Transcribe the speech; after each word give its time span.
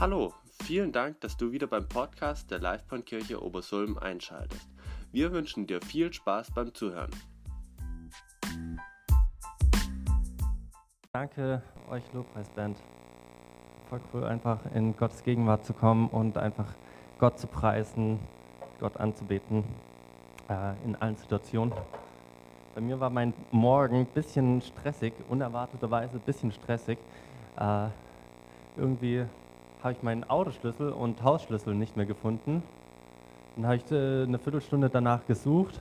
Hallo, 0.00 0.32
vielen 0.62 0.92
Dank, 0.92 1.20
dass 1.22 1.36
du 1.36 1.50
wieder 1.50 1.66
beim 1.66 1.88
Podcast 1.88 2.52
der 2.52 2.60
Livebahnkirche 2.60 3.42
Obersulm 3.42 3.98
einschaltest. 3.98 4.68
Wir 5.10 5.32
wünschen 5.32 5.66
dir 5.66 5.82
viel 5.82 6.12
Spaß 6.12 6.52
beim 6.52 6.72
Zuhören. 6.72 7.10
Danke 11.12 11.62
euch, 11.90 12.04
Lobpreisband. 12.12 12.78
Voll 13.90 14.00
cool, 14.14 14.22
einfach 14.22 14.60
in 14.72 14.96
Gottes 14.96 15.24
Gegenwart 15.24 15.64
zu 15.64 15.72
kommen 15.72 16.06
und 16.10 16.38
einfach 16.38 16.76
Gott 17.18 17.40
zu 17.40 17.48
preisen, 17.48 18.20
Gott 18.78 18.98
anzubeten 18.98 19.64
äh, 20.48 20.74
in 20.84 20.94
allen 20.94 21.16
Situationen. 21.16 21.74
Bei 22.76 22.80
mir 22.80 23.00
war 23.00 23.10
mein 23.10 23.34
Morgen 23.50 23.96
ein 23.96 24.06
bisschen 24.06 24.62
stressig, 24.62 25.12
unerwarteterweise 25.28 26.18
ein 26.18 26.22
bisschen 26.22 26.52
stressig. 26.52 26.98
Äh, 27.58 27.88
irgendwie 28.76 29.26
habe 29.88 29.96
ich 29.96 30.02
meinen 30.02 30.28
Autoschlüssel 30.28 30.90
und 30.90 31.22
Hausschlüssel 31.22 31.74
nicht 31.74 31.96
mehr 31.96 32.04
gefunden. 32.04 32.62
Dann 33.56 33.64
habe 33.64 33.76
ich 33.76 33.90
äh, 33.90 34.24
eine 34.24 34.38
Viertelstunde 34.38 34.90
danach 34.90 35.26
gesucht, 35.26 35.80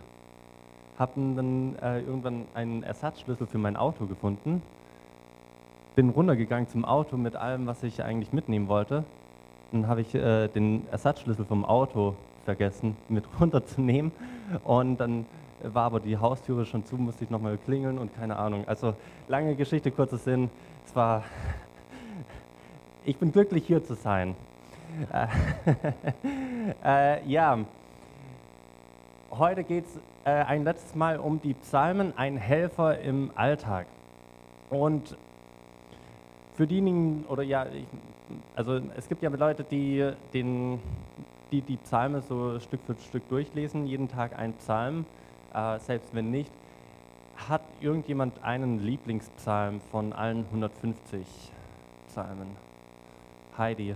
habe 0.98 1.12
dann 1.16 1.76
äh, 1.82 2.00
irgendwann 2.00 2.46
einen 2.54 2.84
Ersatzschlüssel 2.84 3.48
für 3.48 3.58
mein 3.58 3.76
Auto 3.76 4.06
gefunden, 4.06 4.62
bin 5.98 6.08
runtergegangen 6.08 6.70
zum 6.70 6.86
Auto 6.86 7.18
mit 7.18 7.36
allem, 7.36 7.68
was 7.68 7.84
ich 7.84 8.02
eigentlich 8.02 8.32
mitnehmen 8.32 8.70
wollte. 8.70 9.04
Dann 9.74 9.90
habe 9.90 10.00
ich 10.00 10.16
äh, 10.16 10.48
den 10.48 10.88
Ersatzschlüssel 10.90 11.44
vom 11.44 11.66
Auto 11.66 12.16
vergessen 12.46 12.96
mit 13.10 13.26
runterzunehmen 13.42 14.14
und 14.64 15.02
dann 15.02 15.26
war 15.62 15.84
aber 15.84 16.00
die 16.00 16.16
Haustüre 16.16 16.66
schon 16.66 16.86
zu, 16.86 16.96
musste 16.96 17.26
ich 17.26 17.30
nochmal 17.30 17.58
klingeln 17.58 17.98
und 17.98 18.16
keine 18.16 18.38
Ahnung. 18.38 18.64
Also 18.70 18.94
lange 19.28 19.58
Geschichte, 19.58 19.92
kurzer 19.92 20.18
Sinn. 20.18 20.50
Es 20.86 20.96
war 20.96 21.26
ich 23.08 23.18
bin 23.18 23.32
glücklich 23.32 23.66
hier 23.66 23.84
zu 23.84 23.96
sein. 23.96 24.36
Äh, 25.14 25.28
äh, 27.24 27.30
ja, 27.30 27.60
heute 29.32 29.64
geht 29.64 29.86
es 29.86 29.98
äh, 30.26 30.32
ein 30.44 30.66
letztes 30.66 30.94
Mal 30.94 31.18
um 31.18 31.42
die 31.42 31.54
Psalmen, 31.54 32.14
ein 32.18 32.36
Helfer 32.36 33.00
im 33.00 33.32
Alltag. 33.34 33.88
Und 34.70 35.18
für 36.56 36.68
diejenigen, 36.68 37.24
oder 37.30 37.44
ja, 37.44 37.66
ich, 37.68 37.86
also 38.56 38.82
es 38.98 39.08
gibt 39.08 39.24
ja 39.24 39.30
Leute, 39.30 39.64
die, 39.64 40.12
den, 40.34 40.80
die 41.50 41.62
die 41.62 41.78
Psalme 41.78 42.22
so 42.22 42.60
Stück 42.60 42.82
für 42.86 42.96
Stück 43.08 43.30
durchlesen, 43.30 43.88
jeden 43.88 44.10
Tag 44.10 44.38
ein 44.38 44.52
Psalm, 44.56 45.06
äh, 45.54 45.80
selbst 45.80 46.14
wenn 46.14 46.30
nicht. 46.30 46.52
Hat 47.48 47.62
irgendjemand 47.80 48.44
einen 48.44 48.84
Lieblingspsalm 48.84 49.80
von 49.92 50.12
allen 50.12 50.46
150 50.52 51.26
Psalmen? 52.08 52.67
Heidi. 53.58 53.96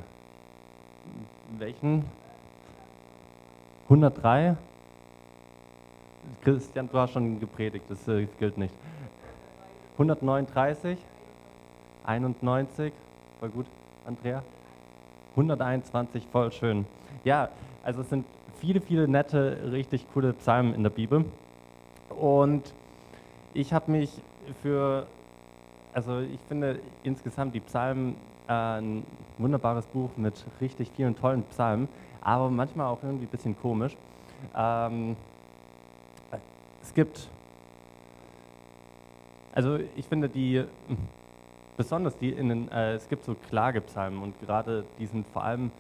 Welchen? 1.60 2.04
103? 3.84 4.56
Christian, 6.42 6.90
du 6.92 6.98
hast 6.98 7.12
schon 7.12 7.40
gepredigt, 7.40 7.86
das 7.90 8.08
äh, 8.08 8.28
gilt 8.40 8.58
nicht. 8.58 8.74
139? 9.94 10.98
91? 12.06 12.94
Voll 13.40 13.50
gut, 13.50 13.66
Andrea? 14.08 14.42
121, 15.32 16.26
voll 16.32 16.52
schön. 16.52 16.86
Ja, 17.24 17.50
also 17.84 18.02
es 18.02 18.10
sind 18.10 18.26
viele, 18.60 18.82
viele 18.82 19.08
nette, 19.08 19.72
richtig 19.72 20.06
coole 20.14 20.34
Psalmen 20.34 20.74
in 20.74 20.84
der 20.84 20.90
Bibel. 20.90 21.26
Und 22.10 22.74
ich 23.54 23.74
habe 23.74 23.92
mich 23.92 24.10
für, 24.62 25.06
also 25.94 26.20
ich 26.20 26.40
finde 26.48 26.80
insgesamt 27.04 27.54
die 27.54 27.60
Psalmen 27.60 28.16
ein 28.48 29.06
wunderbares 29.42 29.86
Buch 29.88 30.10
mit 30.18 30.46
richtig 30.60 30.92
vielen 30.96 31.16
tollen 31.16 31.44
Psalmen, 31.44 31.88
aber 32.22 32.50
manchmal 32.50 32.88
auch 32.88 33.04
irgendwie 33.04 33.26
ein 33.26 33.30
bisschen 33.30 33.58
komisch. 33.60 33.96
Ähm, 34.56 35.16
es 36.82 36.94
gibt, 36.94 37.30
also 39.54 39.80
ich 39.96 40.06
finde 40.06 40.30
die, 40.30 40.64
besonders 41.78 42.18
die 42.18 42.30
in 42.30 42.50
den, 42.50 42.72
äh, 42.72 42.94
es 42.94 43.08
gibt 43.08 43.24
so 43.24 43.36
Klagepsalmen 43.50 44.22
und 44.22 44.40
gerade 44.42 44.84
die 45.00 45.06
sind 45.06 45.28
vor 45.28 45.44
allem 45.44 45.72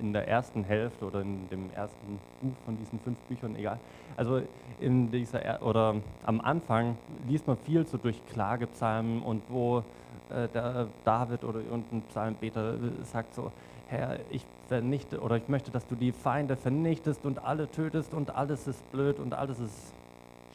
in 0.00 0.12
der 0.12 0.28
ersten 0.28 0.64
Hälfte 0.64 1.04
oder 1.04 1.20
in 1.22 1.48
dem 1.48 1.70
ersten 1.74 2.20
Buch 2.40 2.52
von 2.64 2.76
diesen 2.78 3.00
fünf 3.00 3.18
Büchern, 3.28 3.56
egal. 3.56 3.78
Also 4.16 4.42
in 4.78 5.10
dieser 5.10 5.62
oder 5.62 5.96
am 6.24 6.40
Anfang 6.40 6.96
liest 7.26 7.46
man 7.46 7.56
viel 7.56 7.86
so 7.86 7.98
durch 7.98 8.24
Klagepsalmen 8.26 9.22
und 9.22 9.42
wo 9.48 9.82
der 10.30 10.86
David 11.04 11.44
oder 11.44 11.60
irgendein 11.60 12.02
Psalmbeter 12.02 12.74
sagt 13.04 13.34
so, 13.34 13.52
Herr, 13.88 14.18
ich 14.30 14.44
vernichte 14.68 15.20
oder 15.20 15.36
ich 15.36 15.48
möchte, 15.48 15.70
dass 15.70 15.86
du 15.86 15.96
die 15.96 16.12
Feinde 16.12 16.56
vernichtest 16.56 17.24
und 17.24 17.44
alle 17.44 17.68
tötest 17.70 18.14
und 18.14 18.34
alles 18.34 18.68
ist 18.68 18.92
blöd 18.92 19.18
und 19.18 19.34
alles 19.34 19.58
ist 19.58 19.92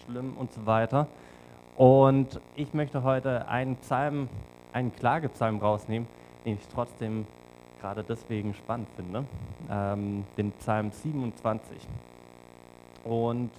schlimm 0.06 0.38
und 0.38 0.54
so 0.54 0.66
weiter. 0.66 1.08
Und 1.76 2.40
ich 2.56 2.74
möchte 2.74 3.04
heute 3.04 3.48
einen 3.50 3.76
Psalm, 3.78 4.30
einen 4.72 4.96
Klagepsalm 4.96 5.60
rausnehmen, 5.60 6.08
den 6.46 6.54
ich 6.54 6.68
trotzdem 6.74 7.28
gerade 7.82 8.04
deswegen 8.04 8.54
spannend 8.54 8.88
finde, 8.96 9.26
ähm, 9.70 10.24
den 10.38 10.54
Psalm 10.54 10.92
27. 10.92 11.78
Und 13.04 13.52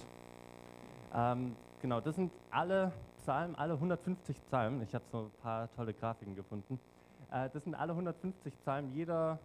ähm, 1.15 1.55
genau, 1.81 2.01
das 2.01 2.15
sind 2.15 2.31
alle 2.49 2.91
Psalmen, 3.27 3.55
alle 3.55 3.73
150 3.73 4.41
Psalmen. 4.45 4.81
Ich 4.83 4.95
habe 4.95 5.03
so 5.11 5.23
ein 5.23 5.31
paar 5.43 5.69
tolle 5.75 5.93
Grafiken 5.93 6.33
gefunden. 6.33 6.79
Äh, 7.29 7.49
das 7.51 7.65
sind 7.65 7.75
alle 7.75 7.91
150 7.91 8.57
Psalmen. 8.59 8.93
Jeder 8.93 9.37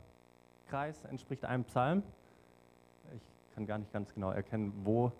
Kreis 0.68 1.04
entspricht 1.06 1.44
einem 1.44 1.64
Psalm. 1.64 2.04
Ich 3.12 3.22
kann 3.56 3.66
gar 3.66 3.78
nicht 3.78 3.92
ganz 3.92 4.14
genau 4.14 4.30
erkennen, 4.30 4.72
wo 4.84 5.10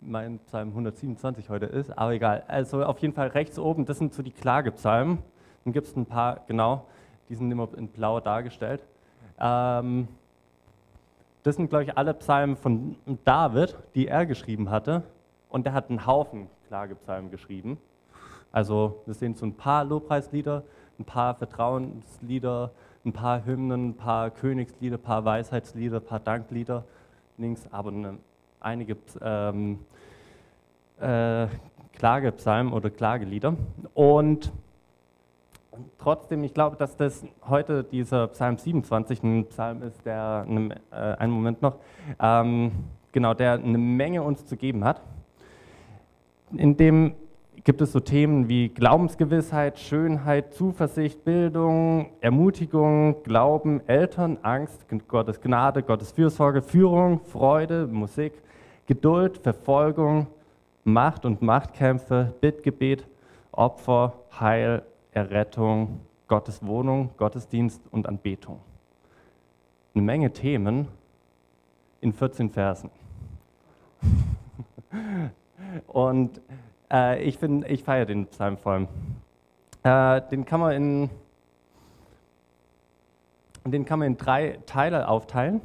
mein 0.00 0.38
Psalm 0.46 0.70
127 0.70 1.50
heute 1.50 1.66
ist, 1.66 1.90
aber 1.98 2.12
egal. 2.12 2.44
Also 2.48 2.82
auf 2.82 2.98
jeden 3.00 3.12
Fall 3.12 3.28
rechts 3.28 3.58
oben, 3.58 3.84
das 3.84 3.98
sind 3.98 4.14
so 4.14 4.22
die 4.22 4.30
Klagepsalmen. 4.30 5.18
Dann 5.64 5.74
gibt 5.74 5.86
es 5.86 5.94
ein 5.94 6.06
paar, 6.06 6.40
genau, 6.46 6.86
die 7.28 7.34
sind 7.34 7.52
immer 7.52 7.68
in 7.76 7.88
blau 7.88 8.20
dargestellt. 8.20 8.82
Ähm, 9.38 10.08
das 11.42 11.56
sind, 11.56 11.68
glaube 11.68 11.84
ich, 11.84 11.98
alle 11.98 12.14
Psalmen 12.14 12.56
von 12.56 12.96
David, 13.26 13.76
die 13.94 14.08
er 14.08 14.24
geschrieben 14.24 14.70
hatte. 14.70 15.02
Und 15.50 15.66
er 15.66 15.74
hat 15.74 15.90
einen 15.90 16.06
Haufen 16.06 16.48
Klagepsalmen 16.68 17.30
geschrieben. 17.30 17.78
Also 18.52 19.02
wir 19.06 19.14
sehen 19.14 19.34
so 19.34 19.46
ein 19.46 19.54
paar 19.54 19.84
Lobpreislieder, 19.84 20.62
ein 20.98 21.04
paar 21.04 21.34
Vertrauenslieder, 21.34 22.70
ein 23.04 23.12
paar 23.12 23.44
Hymnen, 23.44 23.90
ein 23.90 23.96
paar 23.96 24.30
Königslieder, 24.30 24.96
ein 24.96 25.02
paar 25.02 25.24
Weisheitslieder, 25.24 25.98
ein 25.98 26.04
paar 26.04 26.20
Danklieder 26.20 26.84
links, 27.36 27.66
aber 27.70 27.90
eine, 27.90 28.18
einige 28.60 28.96
ähm, 29.22 29.78
äh, 31.00 31.46
Klagepsalmen 31.96 32.72
oder 32.72 32.90
Klagelieder. 32.90 33.54
Und 33.94 34.52
trotzdem, 35.98 36.44
ich 36.44 36.54
glaube, 36.54 36.76
dass 36.76 36.96
das 36.96 37.24
heute 37.48 37.84
dieser 37.84 38.28
Psalm 38.28 38.58
27 38.58 39.22
ein 39.22 39.46
Psalm 39.46 39.82
ist, 39.82 40.04
der, 40.04 40.44
eine, 40.48 40.74
äh, 40.90 40.94
einen 40.94 41.32
Moment 41.32 41.62
noch, 41.62 41.76
ähm, 42.20 42.72
genau, 43.12 43.34
der 43.34 43.54
eine 43.54 43.78
Menge 43.78 44.22
uns 44.22 44.46
zu 44.46 44.56
geben 44.56 44.84
hat. 44.84 45.00
In 46.52 46.76
dem 46.76 47.14
gibt 47.68 47.82
es 47.82 47.92
so 47.92 48.00
Themen 48.00 48.48
wie 48.48 48.70
Glaubensgewissheit, 48.70 49.78
Schönheit, 49.78 50.54
Zuversicht, 50.54 51.22
Bildung, 51.22 52.08
Ermutigung, 52.22 53.22
Glauben, 53.24 53.86
Eltern, 53.86 54.38
Angst, 54.40 54.86
Gottes 55.06 55.38
Gnade, 55.42 55.82
Gottes 55.82 56.12
Fürsorge, 56.12 56.62
Führung, 56.62 57.20
Freude, 57.20 57.86
Musik, 57.86 58.32
Geduld, 58.86 59.36
Verfolgung, 59.36 60.28
Macht 60.84 61.26
und 61.26 61.42
Machtkämpfe, 61.42 62.32
Bittgebet, 62.40 63.06
Opfer, 63.52 64.14
Heil, 64.40 64.82
Errettung, 65.12 66.00
Gottes 66.26 66.64
Wohnung, 66.64 67.10
Gottesdienst 67.18 67.82
und 67.90 68.06
Anbetung. 68.06 68.60
Eine 69.94 70.04
Menge 70.04 70.32
Themen 70.32 70.88
in 72.00 72.14
14 72.14 72.48
Versen. 72.48 72.88
und 75.86 76.40
äh, 76.90 77.22
ich, 77.22 77.42
ich 77.42 77.84
feiere 77.84 78.06
den 78.06 78.26
Psalm 78.26 78.56
vor 78.58 78.72
allem. 78.72 78.88
Äh, 79.82 80.22
den 80.30 80.44
kann 80.44 80.60
man 80.60 80.72
in 80.72 81.10
den 83.64 83.84
kann 83.84 83.98
man 83.98 84.08
in 84.08 84.16
drei 84.16 84.58
Teile 84.66 85.08
aufteilen. 85.08 85.60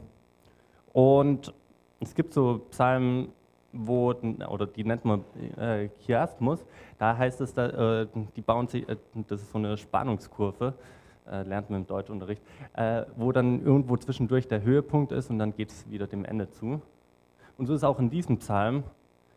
Und 0.92 1.54
es 2.00 2.14
gibt 2.14 2.34
so 2.34 2.62
Psalmen, 2.70 3.30
wo, 3.72 4.14
oder 4.50 4.68
die 4.68 4.84
nennt 4.84 5.04
man 5.04 5.24
äh, 5.58 5.90
Chiasmus, 6.06 6.64
da 7.00 7.18
heißt 7.18 7.42
es, 7.42 7.54
da, 7.54 8.02
äh, 8.02 8.08
die 8.36 8.42
bauen 8.42 8.68
sich, 8.68 8.88
äh, 8.88 8.98
das 9.28 9.42
ist 9.42 9.52
so 9.52 9.58
eine 9.58 9.78
Spannungskurve, 9.78 10.74
äh, 11.32 11.42
lernt 11.42 11.72
man 11.72 11.82
im 11.82 11.88
Deutschunterricht, 11.88 12.42
äh, 12.74 13.04
wo 13.16 13.32
dann 13.32 13.66
irgendwo 13.66 13.98
zwischendurch 13.98 14.48
der 14.48 14.62
Höhepunkt 14.62 15.12
ist 15.12 15.32
und 15.32 15.40
dann 15.40 15.56
geht 15.56 15.70
es 15.70 15.90
wieder 15.90 16.06
dem 16.06 16.24
Ende 16.24 16.52
zu. 16.52 16.82
Und 17.58 17.66
so 17.66 17.74
ist 17.74 17.84
auch 17.84 17.98
in 17.98 18.12
diesem 18.12 18.38
Psalm 18.38 18.84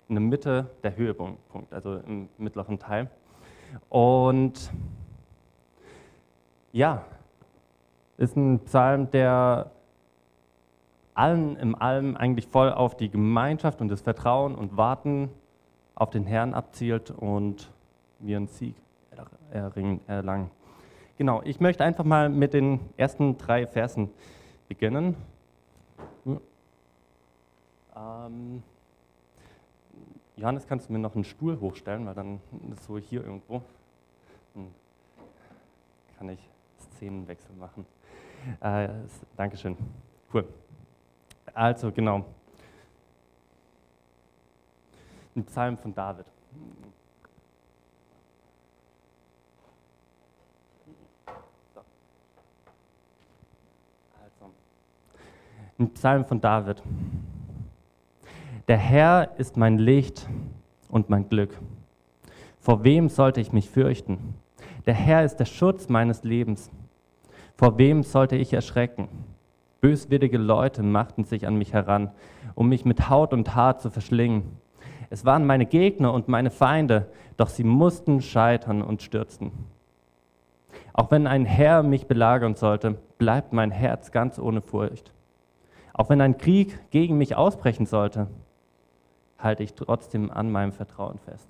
in 0.08 0.14
der 0.14 0.22
Mitte 0.22 0.70
der 0.82 0.96
Höhepunkt, 0.96 1.40
also 1.72 1.96
im 1.96 2.28
mittleren 2.38 2.78
Teil. 2.78 3.10
Und 3.88 4.70
ja, 6.72 7.04
ist 8.16 8.36
ein 8.36 8.60
Psalm, 8.60 9.10
der 9.10 9.70
allen 11.14 11.56
im 11.56 11.74
Allem 11.74 12.16
eigentlich 12.16 12.46
voll 12.46 12.70
auf 12.72 12.96
die 12.96 13.08
Gemeinschaft 13.10 13.80
und 13.80 13.88
das 13.88 14.02
Vertrauen 14.02 14.54
und 14.54 14.76
Warten 14.76 15.30
auf 15.94 16.10
den 16.10 16.26
Herrn 16.26 16.52
abzielt 16.54 17.10
und 17.10 17.72
wir 18.18 18.36
einen 18.36 18.48
Sieg 18.48 18.74
erlangen. 19.50 20.50
Genau, 21.16 21.40
ich 21.44 21.60
möchte 21.60 21.82
einfach 21.84 22.04
mal 22.04 22.28
mit 22.28 22.52
den 22.52 22.80
ersten 22.98 23.38
drei 23.38 23.66
Versen 23.66 24.10
beginnen. 24.68 25.16
Ähm, 27.96 28.62
Johannes, 30.38 30.66
kannst 30.66 30.88
du 30.88 30.92
mir 30.92 30.98
noch 30.98 31.14
einen 31.14 31.24
Stuhl 31.24 31.58
hochstellen, 31.58 32.04
weil 32.04 32.14
dann 32.14 32.40
ist 32.70 32.84
so 32.84 32.98
hier 32.98 33.24
irgendwo. 33.24 33.62
Dann 34.54 34.74
kann 36.18 36.28
ich 36.28 36.50
Szenenwechsel 36.78 37.56
machen. 37.56 37.86
Äh, 38.60 38.88
Dankeschön. 39.34 39.78
Cool. 40.32 40.46
Also, 41.54 41.90
genau. 41.90 42.26
Ein 45.34 45.44
Psalm 45.46 45.78
von 45.78 45.94
David. 45.94 46.26
Also, 54.22 54.50
ein 55.78 55.90
Psalm 55.94 56.26
von 56.26 56.40
David. 56.40 56.82
Der 58.68 58.78
Herr 58.78 59.30
ist 59.38 59.56
mein 59.56 59.78
Licht 59.78 60.28
und 60.88 61.08
mein 61.08 61.28
Glück. 61.28 61.56
Vor 62.58 62.82
wem 62.82 63.08
sollte 63.08 63.40
ich 63.40 63.52
mich 63.52 63.70
fürchten? 63.70 64.34
Der 64.86 64.94
Herr 64.94 65.24
ist 65.24 65.36
der 65.36 65.44
Schutz 65.44 65.88
meines 65.88 66.24
Lebens. 66.24 66.72
Vor 67.54 67.78
wem 67.78 68.02
sollte 68.02 68.34
ich 68.34 68.52
erschrecken? 68.52 69.06
Böswillige 69.80 70.38
Leute 70.38 70.82
machten 70.82 71.22
sich 71.22 71.46
an 71.46 71.54
mich 71.54 71.74
heran, 71.74 72.10
um 72.56 72.68
mich 72.68 72.84
mit 72.84 73.08
Haut 73.08 73.32
und 73.32 73.54
Haar 73.54 73.78
zu 73.78 73.88
verschlingen. 73.88 74.42
Es 75.10 75.24
waren 75.24 75.46
meine 75.46 75.66
Gegner 75.66 76.12
und 76.12 76.26
meine 76.26 76.50
Feinde, 76.50 77.06
doch 77.36 77.50
sie 77.50 77.62
mussten 77.62 78.20
scheitern 78.20 78.82
und 78.82 79.00
stürzen. 79.00 79.52
Auch 80.92 81.12
wenn 81.12 81.28
ein 81.28 81.44
Herr 81.44 81.84
mich 81.84 82.08
belagern 82.08 82.56
sollte, 82.56 82.98
bleibt 83.18 83.52
mein 83.52 83.70
Herz 83.70 84.10
ganz 84.10 84.40
ohne 84.40 84.60
Furcht. 84.60 85.12
Auch 85.92 86.08
wenn 86.08 86.20
ein 86.20 86.36
Krieg 86.36 86.80
gegen 86.90 87.16
mich 87.16 87.36
ausbrechen 87.36 87.86
sollte, 87.86 88.26
halte 89.38 89.62
ich 89.62 89.74
trotzdem 89.74 90.30
an 90.30 90.50
meinem 90.50 90.72
Vertrauen 90.72 91.18
fest. 91.18 91.48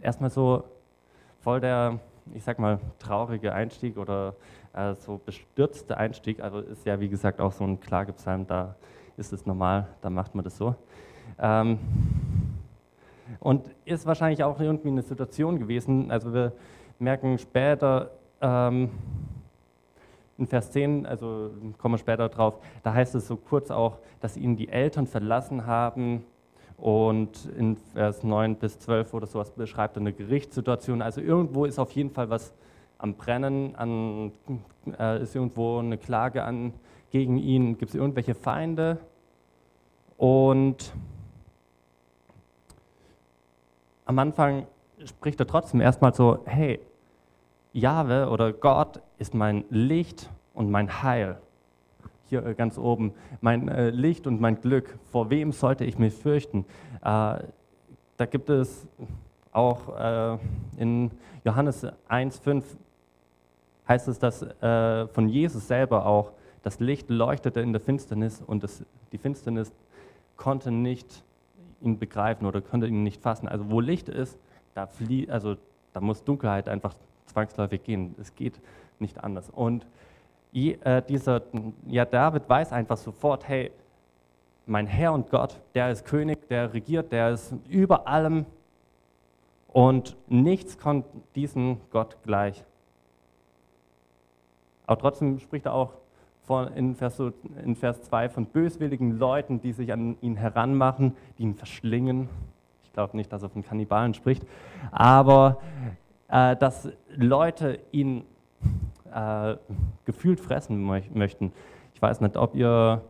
Erstmal 0.00 0.30
so 0.30 0.64
voll 1.40 1.60
der, 1.60 1.98
ich 2.32 2.44
sag 2.44 2.58
mal, 2.58 2.78
traurige 2.98 3.52
Einstieg 3.52 3.96
oder 3.96 4.34
äh, 4.72 4.94
so 4.94 5.20
bestürzte 5.24 5.96
Einstieg. 5.96 6.40
Also 6.40 6.60
ist 6.60 6.86
ja, 6.86 7.00
wie 7.00 7.08
gesagt, 7.08 7.40
auch 7.40 7.52
so 7.52 7.64
ein 7.64 7.80
Klagepsalm, 7.80 8.46
da 8.46 8.74
ist 9.16 9.32
es 9.32 9.44
normal, 9.44 9.88
da 10.00 10.10
macht 10.10 10.34
man 10.34 10.44
das 10.44 10.56
so. 10.56 10.74
Ähm, 11.38 11.78
und 13.38 13.70
ist 13.84 14.06
wahrscheinlich 14.06 14.42
auch 14.42 14.60
irgendwie 14.60 14.88
eine 14.88 15.02
Situation 15.02 15.58
gewesen. 15.58 16.10
Also 16.10 16.32
wir 16.32 16.52
merken 16.98 17.38
später, 17.38 18.10
ähm, 18.40 18.90
in 20.40 20.46
Vers 20.46 20.72
10, 20.72 21.06
also 21.06 21.50
kommen 21.78 21.94
wir 21.94 21.98
später 21.98 22.28
drauf, 22.28 22.58
da 22.82 22.94
heißt 22.94 23.14
es 23.14 23.28
so 23.28 23.36
kurz 23.36 23.70
auch, 23.70 23.98
dass 24.20 24.36
ihnen 24.36 24.56
die 24.56 24.68
Eltern 24.68 25.06
verlassen 25.06 25.66
haben. 25.66 26.24
Und 26.78 27.44
in 27.58 27.76
Vers 27.76 28.24
9 28.24 28.56
bis 28.56 28.78
12 28.78 29.12
oder 29.12 29.26
sowas 29.26 29.50
beschreibt 29.50 29.98
eine 29.98 30.14
Gerichtssituation. 30.14 31.02
Also 31.02 31.20
irgendwo 31.20 31.66
ist 31.66 31.78
auf 31.78 31.92
jeden 31.92 32.08
Fall 32.08 32.30
was 32.30 32.54
am 32.96 33.14
Brennen, 33.14 33.76
an, 33.76 34.32
äh, 34.98 35.22
ist 35.22 35.34
irgendwo 35.34 35.78
eine 35.78 35.98
Klage 35.98 36.42
an, 36.42 36.72
gegen 37.10 37.36
ihn, 37.36 37.76
gibt 37.76 37.90
es 37.90 37.94
irgendwelche 37.94 38.34
Feinde. 38.34 38.98
Und 40.16 40.94
am 44.06 44.18
Anfang 44.18 44.66
spricht 45.04 45.38
er 45.38 45.46
trotzdem 45.46 45.82
erstmal 45.82 46.14
so, 46.14 46.38
hey, 46.46 46.80
Jahwe 47.72 48.28
oder 48.30 48.52
Gott 48.52 49.00
ist 49.18 49.34
mein 49.34 49.64
Licht 49.70 50.30
und 50.54 50.70
mein 50.70 51.02
Heil. 51.02 51.38
Hier 52.26 52.44
äh, 52.44 52.54
ganz 52.54 52.78
oben, 52.78 53.12
mein 53.40 53.68
äh, 53.68 53.90
Licht 53.90 54.26
und 54.26 54.40
mein 54.40 54.60
Glück. 54.60 54.98
Vor 55.10 55.30
wem 55.30 55.52
sollte 55.52 55.84
ich 55.84 55.98
mich 55.98 56.14
fürchten? 56.14 56.64
Äh, 57.02 57.42
da 58.16 58.26
gibt 58.28 58.50
es 58.50 58.86
auch 59.52 60.38
in 60.76 61.10
Johannes 61.42 61.84
1,5 62.08 62.62
heißt 63.88 64.06
es, 64.06 64.18
dass 64.20 64.46
von 64.60 65.28
Jesus 65.28 65.66
selber 65.66 66.06
auch 66.06 66.30
das 66.62 66.78
Licht 66.78 67.08
leuchtete 67.10 67.60
in 67.60 67.72
der 67.72 67.80
Finsternis 67.80 68.42
und 68.46 68.62
das, 68.62 68.84
die 69.10 69.18
Finsternis 69.18 69.72
konnte 70.36 70.70
nicht 70.70 71.24
ihn 71.80 71.98
begreifen 71.98 72.46
oder 72.46 72.60
konnte 72.60 72.86
ihn 72.86 73.02
nicht 73.02 73.22
fassen. 73.22 73.48
Also 73.48 73.70
wo 73.70 73.80
Licht 73.80 74.08
ist, 74.08 74.38
da, 74.74 74.86
flie 74.86 75.28
also, 75.28 75.56
da 75.92 76.00
muss 76.00 76.22
Dunkelheit 76.22 76.68
einfach 76.68 76.94
zwangsläufig 77.30 77.82
gehen. 77.82 78.14
Es 78.18 78.34
geht 78.34 78.60
nicht 78.98 79.22
anders. 79.22 79.50
Und 79.50 79.86
äh, 80.52 81.02
dieser, 81.08 81.42
ja, 81.86 82.04
David 82.04 82.48
weiß 82.48 82.72
einfach 82.72 82.96
sofort, 82.96 83.48
hey, 83.48 83.70
mein 84.66 84.86
Herr 84.86 85.12
und 85.12 85.30
Gott, 85.30 85.60
der 85.74 85.90
ist 85.90 86.04
König, 86.04 86.48
der 86.48 86.72
regiert, 86.72 87.12
der 87.12 87.30
ist 87.30 87.54
über 87.68 88.06
allem 88.06 88.46
und 89.68 90.16
nichts 90.28 90.78
kommt 90.78 91.06
diesem 91.34 91.80
Gott 91.90 92.16
gleich. 92.24 92.64
Aber 94.86 95.00
trotzdem 95.00 95.38
spricht 95.38 95.66
er 95.66 95.74
auch 95.74 95.92
von, 96.42 96.68
in, 96.74 96.96
Vers, 96.96 97.20
in 97.64 97.76
Vers 97.76 98.02
2 98.02 98.28
von 98.28 98.46
böswilligen 98.46 99.18
Leuten, 99.18 99.60
die 99.60 99.72
sich 99.72 99.92
an 99.92 100.16
ihn 100.20 100.36
heranmachen, 100.36 101.16
die 101.38 101.44
ihn 101.44 101.54
verschlingen. 101.54 102.28
Ich 102.82 102.92
glaube 102.92 103.16
nicht, 103.16 103.32
dass 103.32 103.42
er 103.42 103.50
von 103.50 103.62
Kannibalen 103.62 104.14
spricht, 104.14 104.44
aber 104.90 105.60
äh, 106.30 106.56
dass 106.56 106.88
Leute 107.16 107.80
ihn 107.92 108.24
äh, 109.12 109.56
gefühlt 110.04 110.40
fressen 110.40 110.82
möchten. 110.82 111.52
Ich 111.94 112.02
weiß 112.02 112.20
nicht, 112.20 112.36
ob 112.36 112.54
ihr, 112.54 113.02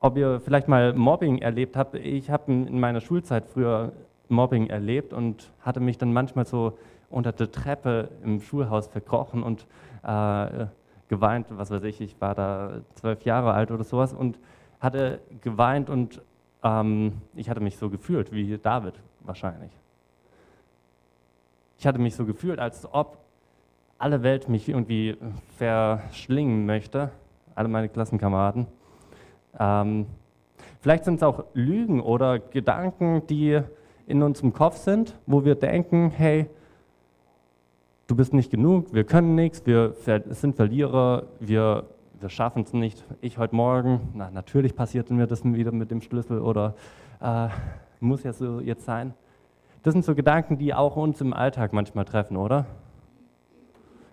ob 0.00 0.16
ihr 0.16 0.40
vielleicht 0.40 0.68
mal 0.68 0.92
Mobbing 0.92 1.38
erlebt 1.38 1.76
habt. 1.76 1.94
Ich 1.94 2.30
habe 2.30 2.52
in 2.52 2.80
meiner 2.80 3.00
Schulzeit 3.00 3.46
früher 3.46 3.92
Mobbing 4.28 4.68
erlebt 4.68 5.12
und 5.12 5.50
hatte 5.60 5.80
mich 5.80 5.98
dann 5.98 6.12
manchmal 6.12 6.46
so 6.46 6.78
unter 7.10 7.32
der 7.32 7.50
Treppe 7.50 8.08
im 8.22 8.40
Schulhaus 8.40 8.86
verkrochen 8.86 9.42
und 9.42 9.66
äh, 10.04 10.66
geweint, 11.08 11.48
was 11.50 11.70
weiß 11.70 11.82
ich, 11.82 12.00
ich 12.00 12.20
war 12.20 12.34
da 12.36 12.80
zwölf 12.94 13.22
Jahre 13.24 13.52
alt 13.52 13.72
oder 13.72 13.82
sowas 13.82 14.14
und 14.14 14.38
hatte 14.78 15.20
geweint 15.42 15.90
und 15.90 16.22
ähm, 16.62 17.20
ich 17.34 17.50
hatte 17.50 17.60
mich 17.60 17.76
so 17.76 17.90
gefühlt 17.90 18.32
wie 18.32 18.56
David 18.58 18.94
wahrscheinlich. 19.20 19.72
Ich 21.80 21.86
hatte 21.86 21.98
mich 21.98 22.14
so 22.14 22.26
gefühlt, 22.26 22.58
als 22.58 22.86
ob 22.92 23.16
alle 23.96 24.22
Welt 24.22 24.50
mich 24.50 24.68
irgendwie 24.68 25.16
verschlingen 25.56 26.66
möchte, 26.66 27.10
alle 27.54 27.68
meine 27.68 27.88
Klassenkameraden. 27.88 28.66
Ähm, 29.58 30.04
vielleicht 30.82 31.06
sind 31.06 31.14
es 31.14 31.22
auch 31.22 31.44
Lügen 31.54 32.02
oder 32.02 32.38
Gedanken, 32.38 33.26
die 33.28 33.62
in 34.06 34.22
unserem 34.22 34.52
Kopf 34.52 34.76
sind, 34.76 35.16
wo 35.24 35.46
wir 35.46 35.54
denken, 35.54 36.10
hey, 36.10 36.50
du 38.08 38.14
bist 38.14 38.34
nicht 38.34 38.50
genug, 38.50 38.92
wir 38.92 39.04
können 39.04 39.34
nichts, 39.34 39.64
wir 39.64 39.94
sind 40.28 40.56
Verlierer, 40.56 41.28
wir, 41.38 41.86
wir 42.20 42.28
schaffen 42.28 42.64
es 42.64 42.74
nicht. 42.74 43.06
Ich 43.22 43.38
heute 43.38 43.56
Morgen, 43.56 44.10
na, 44.12 44.30
natürlich 44.30 44.76
passiert 44.76 45.10
mir 45.10 45.26
das 45.26 45.42
wieder 45.46 45.72
mit 45.72 45.90
dem 45.90 46.02
Schlüssel 46.02 46.42
oder 46.42 46.74
äh, 47.22 47.48
muss 48.00 48.22
ja 48.22 48.34
so 48.34 48.60
jetzt 48.60 48.84
sein. 48.84 49.14
Das 49.82 49.92
sind 49.92 50.04
so 50.04 50.14
Gedanken, 50.14 50.58
die 50.58 50.74
auch 50.74 50.96
uns 50.96 51.20
im 51.20 51.32
Alltag 51.32 51.72
manchmal 51.72 52.04
treffen, 52.04 52.36
oder? 52.36 52.66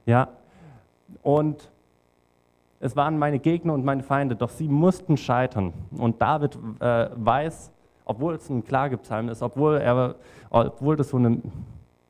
Ja. 0.05 0.29
Und 1.23 1.69
es 2.79 2.95
waren 2.95 3.17
meine 3.17 3.39
Gegner 3.39 3.73
und 3.73 3.83
meine 3.83 4.03
Feinde, 4.03 4.35
doch 4.35 4.49
sie 4.49 4.67
mussten 4.67 5.17
scheitern. 5.17 5.73
Und 5.97 6.21
David 6.21 6.57
äh, 6.79 7.09
weiß, 7.15 7.71
obwohl 8.05 8.35
es 8.35 8.49
ein 8.49 8.63
Klagepsalm 8.63 9.29
ist, 9.29 9.41
obwohl, 9.41 9.77
er, 9.77 10.15
obwohl 10.49 10.95
das 10.95 11.09
so 11.09 11.17
eine 11.17 11.41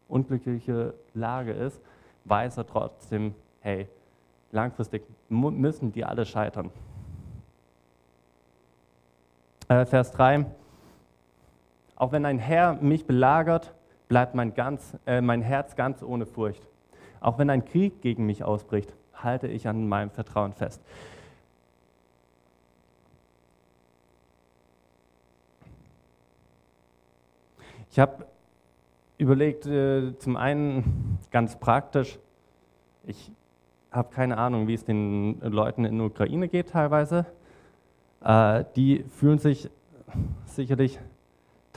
unglückliche 0.07 0.93
Lage 1.13 1.51
ist, 1.51 1.81
weiß 2.25 2.57
er 2.57 2.67
trotzdem, 2.67 3.33
hey, 3.61 3.87
langfristig 4.51 5.03
müssen 5.29 5.91
die 5.91 6.05
alle 6.05 6.25
scheitern. 6.25 6.69
Äh, 9.67 9.85
Vers 9.85 10.11
3. 10.11 10.45
Auch 11.97 12.11
wenn 12.11 12.25
ein 12.25 12.37
Herr 12.37 12.73
mich 12.73 13.05
belagert, 13.05 13.73
bleibt 14.07 14.35
mein, 14.35 14.53
ganz, 14.53 14.95
äh, 15.05 15.19
mein 15.19 15.41
Herz 15.41 15.75
ganz 15.75 16.03
ohne 16.03 16.25
Furcht. 16.25 16.61
Auch 17.19 17.39
wenn 17.39 17.49
ein 17.49 17.65
Krieg 17.65 18.01
gegen 18.01 18.25
mich 18.25 18.43
ausbricht, 18.43 18.93
halte 19.15 19.47
ich 19.47 19.67
an 19.67 19.87
meinem 19.87 20.11
Vertrauen 20.11 20.53
fest. 20.53 20.81
Ich 27.89 27.99
habe 27.99 28.27
überlegt, 29.17 29.65
äh, 29.65 30.15
zum 30.19 30.37
einen 30.37 31.17
ganz 31.31 31.59
praktisch, 31.59 32.19
ich 33.05 33.31
habe 33.91 34.13
keine 34.13 34.37
Ahnung, 34.37 34.67
wie 34.67 34.75
es 34.75 34.85
den 34.85 35.39
Leuten 35.41 35.83
in 35.83 35.97
der 35.97 36.05
Ukraine 36.05 36.47
geht 36.47 36.69
teilweise. 36.69 37.25
Äh, 38.23 38.65
die 38.75 39.03
fühlen 39.09 39.39
sich 39.39 39.71
sicherlich 40.45 40.99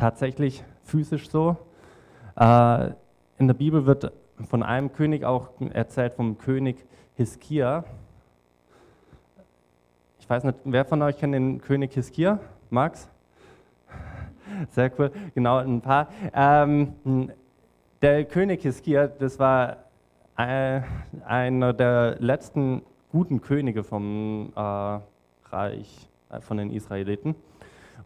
tatsächlich 0.00 0.64
physisch 0.82 1.28
so. 1.28 1.58
Äh, 2.34 2.92
in 3.38 3.46
der 3.46 3.54
Bibel 3.54 3.84
wird 3.84 4.12
von 4.48 4.62
einem 4.62 4.92
König 4.92 5.24
auch 5.24 5.50
erzählt, 5.74 6.14
vom 6.14 6.38
König 6.38 6.86
Hiskia. 7.16 7.84
Ich 10.18 10.30
weiß 10.30 10.44
nicht, 10.44 10.58
wer 10.64 10.86
von 10.86 11.02
euch 11.02 11.18
kennt 11.18 11.34
den 11.34 11.60
König 11.60 11.92
Hiskia? 11.92 12.40
Max? 12.70 13.10
Sehr 14.70 14.90
cool, 14.98 15.12
genau, 15.34 15.58
ein 15.58 15.82
paar. 15.82 16.08
Ähm, 16.32 16.94
der 18.00 18.24
König 18.24 18.62
Hiskia, 18.62 19.06
das 19.06 19.38
war 19.38 19.76
äh, 20.38 20.80
einer 21.26 21.74
der 21.74 22.16
letzten 22.20 22.82
guten 23.12 23.42
Könige 23.42 23.84
vom 23.84 24.52
äh, 24.56 24.60
Reich 25.50 26.08
von 26.40 26.56
den 26.56 26.70
Israeliten. 26.70 27.34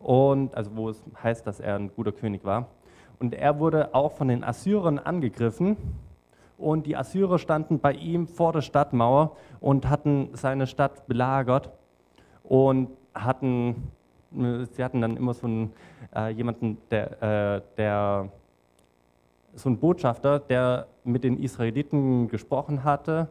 Und 0.04 0.54
also 0.54 0.76
wo 0.76 0.90
es 0.90 1.02
heißt, 1.23 1.46
dass 1.46 1.61
er 1.61 1.76
ein 1.76 1.90
guter 1.96 2.12
König 2.12 2.44
war. 2.44 2.66
Und 3.18 3.32
er 3.32 3.58
wurde 3.58 3.94
auch 3.94 4.12
von 4.12 4.28
den 4.28 4.44
Assyrern 4.44 4.99
angegriffen. 4.99 5.78
Und 6.58 6.84
die 6.84 6.94
Assyrer 6.94 7.38
standen 7.38 7.78
bei 7.78 7.92
ihm 7.92 8.26
vor 8.26 8.52
der 8.52 8.61
Stadtmauer 8.61 9.34
und 9.61 9.88
hatten 9.88 10.28
seine 10.34 10.66
Stadt 10.66 11.06
belagert 11.06 11.70
und 12.42 12.90
hatten, 13.14 13.90
sie 14.30 14.84
hatten 14.84 15.00
dann 15.00 15.16
immer 15.16 15.32
so 15.32 15.46
einen, 15.46 15.73
äh, 16.14 16.28
jemanden, 16.28 16.76
der, 16.90 17.23
äh, 17.23 17.62
der, 17.78 18.28
so 19.54 19.70
einen 19.70 19.78
Botschafter, 19.78 20.38
der 20.38 20.87
mit 21.02 21.25
den 21.25 21.38
Israeliten 21.42 22.28
gesprochen 22.28 22.84
hatte. 22.84 23.28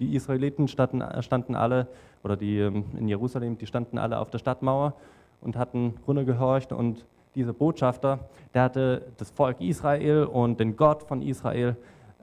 Die 0.00 0.14
Israeliten 0.14 0.68
standen, 0.68 1.02
standen 1.22 1.54
alle, 1.54 1.86
oder 2.22 2.36
die 2.36 2.58
ähm, 2.58 2.84
in 2.98 3.08
Jerusalem, 3.08 3.56
die 3.56 3.66
standen 3.66 3.96
alle 3.96 4.18
auf 4.18 4.28
der 4.28 4.38
Stadtmauer 4.38 4.94
und 5.40 5.56
hatten 5.56 5.94
runtergehorcht 6.06 6.72
und 6.72 7.04
dieser 7.34 7.52
Botschafter, 7.52 8.18
der 8.54 8.62
hatte 8.62 9.12
das 9.16 9.30
Volk 9.30 9.60
Israel 9.60 10.24
und 10.24 10.58
den 10.58 10.76
Gott 10.76 11.04
von 11.04 11.22
Israel 11.22 11.76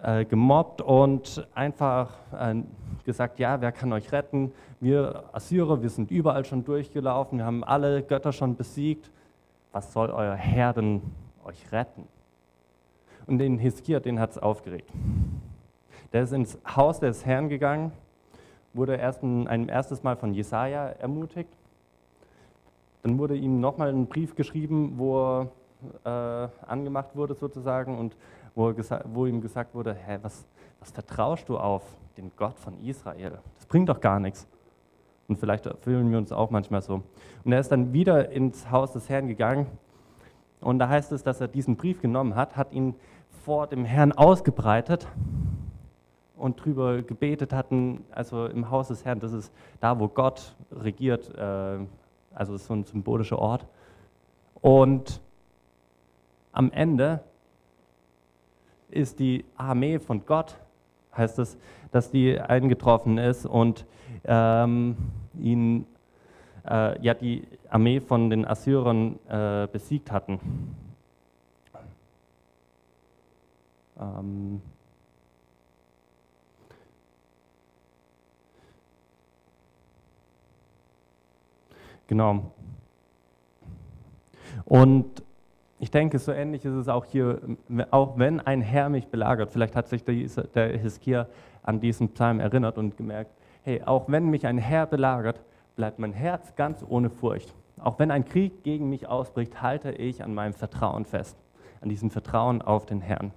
äh, 0.04 0.26
gemobbt 0.26 0.82
und 0.82 1.48
einfach 1.56 2.14
äh, 2.38 2.56
gesagt, 3.06 3.40
ja, 3.40 3.62
wer 3.62 3.72
kann 3.72 3.94
euch 3.94 4.12
retten? 4.12 4.52
Wir 4.80 5.24
Assyrer, 5.32 5.82
wir 5.82 5.90
sind 5.90 6.12
überall 6.12 6.46
schon 6.46 6.66
durchgelaufen, 6.66 7.40
wir 7.40 7.46
haben 7.46 7.64
alle 7.64 8.04
Götter 8.04 8.34
schon 8.34 8.56
besiegt. 8.56 9.10
Was 9.72 9.94
soll 9.94 10.10
euer 10.10 10.36
Herr 10.36 10.74
denn 10.74 11.02
euch 11.46 11.72
retten? 11.72 12.08
Und 13.26 13.40
den 13.40 13.58
Hiskia, 13.58 14.00
den 14.00 14.20
hat 14.20 14.32
es 14.32 14.38
aufgeregt. 14.38 14.92
Der 16.14 16.24
ist 16.24 16.32
ins 16.32 16.58
Haus 16.76 17.00
des 17.00 17.26
Herrn 17.26 17.50
gegangen, 17.50 17.92
wurde 18.74 18.96
erst 18.96 19.24
ein, 19.24 19.48
ein 19.48 19.68
erstes 19.68 20.04
Mal 20.04 20.16
von 20.16 20.34
Jesaja 20.34 20.88
ermutigt 20.90 21.50
dann 23.04 23.18
wurde 23.18 23.36
ihm 23.36 23.60
nochmal 23.60 23.90
ein 23.90 24.08
Brief 24.08 24.36
geschrieben, 24.36 24.94
wo 24.98 25.48
er 26.04 26.50
äh, 26.66 26.66
angemacht 26.68 27.16
wurde 27.16 27.36
sozusagen 27.36 27.98
und 27.98 28.16
wo, 28.56 28.74
wo 29.14 29.26
ihm 29.26 29.42
gesagt 29.42 29.76
wurde, 29.76 29.94
hä, 29.94 30.20
was, 30.22 30.46
was 30.80 30.92
vertraust 30.92 31.48
du 31.50 31.58
auf 31.58 31.84
den 32.18 32.32
Gott 32.36 32.58
von 32.60 32.80
Israel? 32.84 33.40
Das 33.56 33.66
bringt 33.66 33.90
doch 33.90 34.02
gar 34.02 34.20
nichts. 34.20 34.48
Und 35.28 35.40
vielleicht 35.40 35.70
fühlen 35.82 36.10
wir 36.10 36.18
uns 36.18 36.32
auch 36.32 36.50
manchmal 36.50 36.82
so. 36.82 37.04
Und 37.44 37.52
er 37.52 37.60
ist 37.60 37.72
dann 37.72 37.94
wieder 37.94 38.30
ins 38.32 38.72
Haus 38.72 38.94
des 38.94 39.10
Herrn 39.10 39.28
gegangen. 39.28 39.68
Und 40.62 40.80
da 40.80 40.90
heißt 40.90 41.12
es, 41.12 41.22
dass 41.22 41.42
er 41.42 41.48
diesen 41.48 41.76
Brief 41.76 42.02
genommen 42.02 42.36
hat, 42.36 42.56
hat 42.56 42.72
ihn 42.72 42.96
vor 43.44 43.68
dem 43.68 43.86
Herrn 43.86 44.12
ausgebreitet 44.12 45.08
und 46.36 46.64
drüber 46.64 47.02
gebetet 47.02 47.54
hatten, 47.54 48.06
also 48.12 48.46
im 48.46 48.70
Haus 48.70 48.88
des 48.88 49.06
Herrn, 49.06 49.20
das 49.20 49.34
ist 49.34 49.52
da, 49.80 50.00
wo 50.00 50.08
Gott 50.08 50.56
regiert, 50.72 51.34
äh, 51.36 51.80
also 52.38 52.54
es 52.54 52.62
ist 52.62 52.68
so 52.68 52.76
ein 52.76 52.84
symbolischer 52.84 53.40
Ort. 53.40 53.66
Und 54.62 55.20
am 56.52 56.72
Ende 56.72 57.22
ist 58.90 59.20
die 59.20 59.44
Armee 59.56 60.00
von 60.00 60.26
Gott, 60.26 60.56
heißt 61.16 61.40
es, 61.40 61.58
dass 61.92 62.12
die 62.12 62.40
eingetroffen 62.40 63.18
ist 63.18 63.46
und 63.46 63.86
ähm, 64.24 64.96
ihn, 65.40 65.86
äh, 66.68 67.02
ja, 67.02 67.14
die 67.16 67.48
Armee 67.70 68.00
von 68.00 68.30
den 68.30 68.46
Assyrern 68.46 69.20
äh, 69.28 69.68
besiegt 69.72 70.12
hatten. 70.12 70.40
Ähm, 74.00 74.62
Genau. 82.08 82.52
Und 84.66 85.24
ich 85.80 85.92
denke, 85.92 86.18
so 86.18 86.32
ähnlich 86.32 86.66
ist 86.66 86.74
es 86.74 86.88
auch 86.88 87.06
hier, 87.06 87.40
auch 87.92 88.18
wenn 88.18 88.40
ein 88.40 88.62
Herr 88.62 88.90
mich 88.90 89.08
belagert, 89.08 89.52
vielleicht 89.52 89.76
hat 89.76 89.88
sich 89.88 90.04
der 90.04 90.78
Hiskia 90.78 91.28
an 91.62 91.80
diesen 91.80 92.10
Psalm 92.10 92.40
erinnert 92.40 92.78
und 92.78 92.98
gemerkt, 92.98 93.32
hey, 93.64 93.84
auch 93.84 94.06
wenn 94.08 94.30
mich 94.30 94.48
ein 94.48 94.58
Herr 94.58 94.88
belagert, 94.88 95.42
bleibt 95.76 96.00
mein 96.00 96.14
Herz 96.14 96.56
ganz 96.56 96.84
ohne 96.88 97.10
Furcht. 97.10 97.54
Auch 97.80 98.00
wenn 98.00 98.10
ein 98.10 98.26
Krieg 98.26 98.64
gegen 98.64 98.90
mich 98.90 99.08
ausbricht, 99.08 99.62
halte 99.62 99.92
ich 99.92 100.24
an 100.24 100.34
meinem 100.34 100.54
Vertrauen 100.54 101.06
fest, 101.06 101.38
an 101.82 101.90
diesem 101.90 102.10
Vertrauen 102.10 102.62
auf 102.62 102.86
den 102.86 103.02
Herrn. 103.02 103.32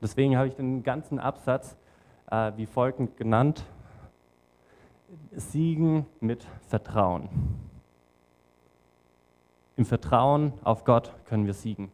deswegen 0.00 0.36
habe 0.36 0.48
ich 0.48 0.56
den 0.56 0.82
ganzen 0.82 1.20
Absatz 1.20 1.76
äh, 2.30 2.52
wie 2.56 2.66
folgend 2.66 3.16
genannt, 3.16 3.64
Siegen 5.30 6.06
mit 6.20 6.46
Vertrauen. 6.66 7.28
Im 9.82 9.86
Vertrauen 9.86 10.52
auf 10.62 10.84
Gott 10.84 11.12
können 11.24 11.44
wir 11.44 11.54
siegen. 11.54 11.90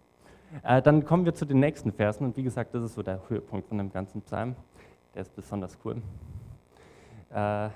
Äh, 0.63 0.83
dann 0.83 1.07
kommen 1.07 1.25
wir 1.25 1.35
zu 1.35 1.47
den 1.47 1.59
nächsten 1.59 1.91
Versen 1.91 2.27
und 2.27 2.37
wie 2.37 2.43
gesagt, 2.43 2.75
das 2.75 2.85
ist 2.85 2.97
so 2.97 3.03
der 3.03 3.19
Höhepunkt 3.31 3.67
von 3.67 3.79
dem 3.79 3.91
ganzen 3.91 4.21
Psalm. 4.21 4.57
Der 5.15 5.23
ist 5.23 5.35
besonders 5.35 5.79
cool. 5.87 6.03
Äh, 7.31 7.71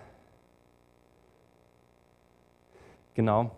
genau. 3.14 3.52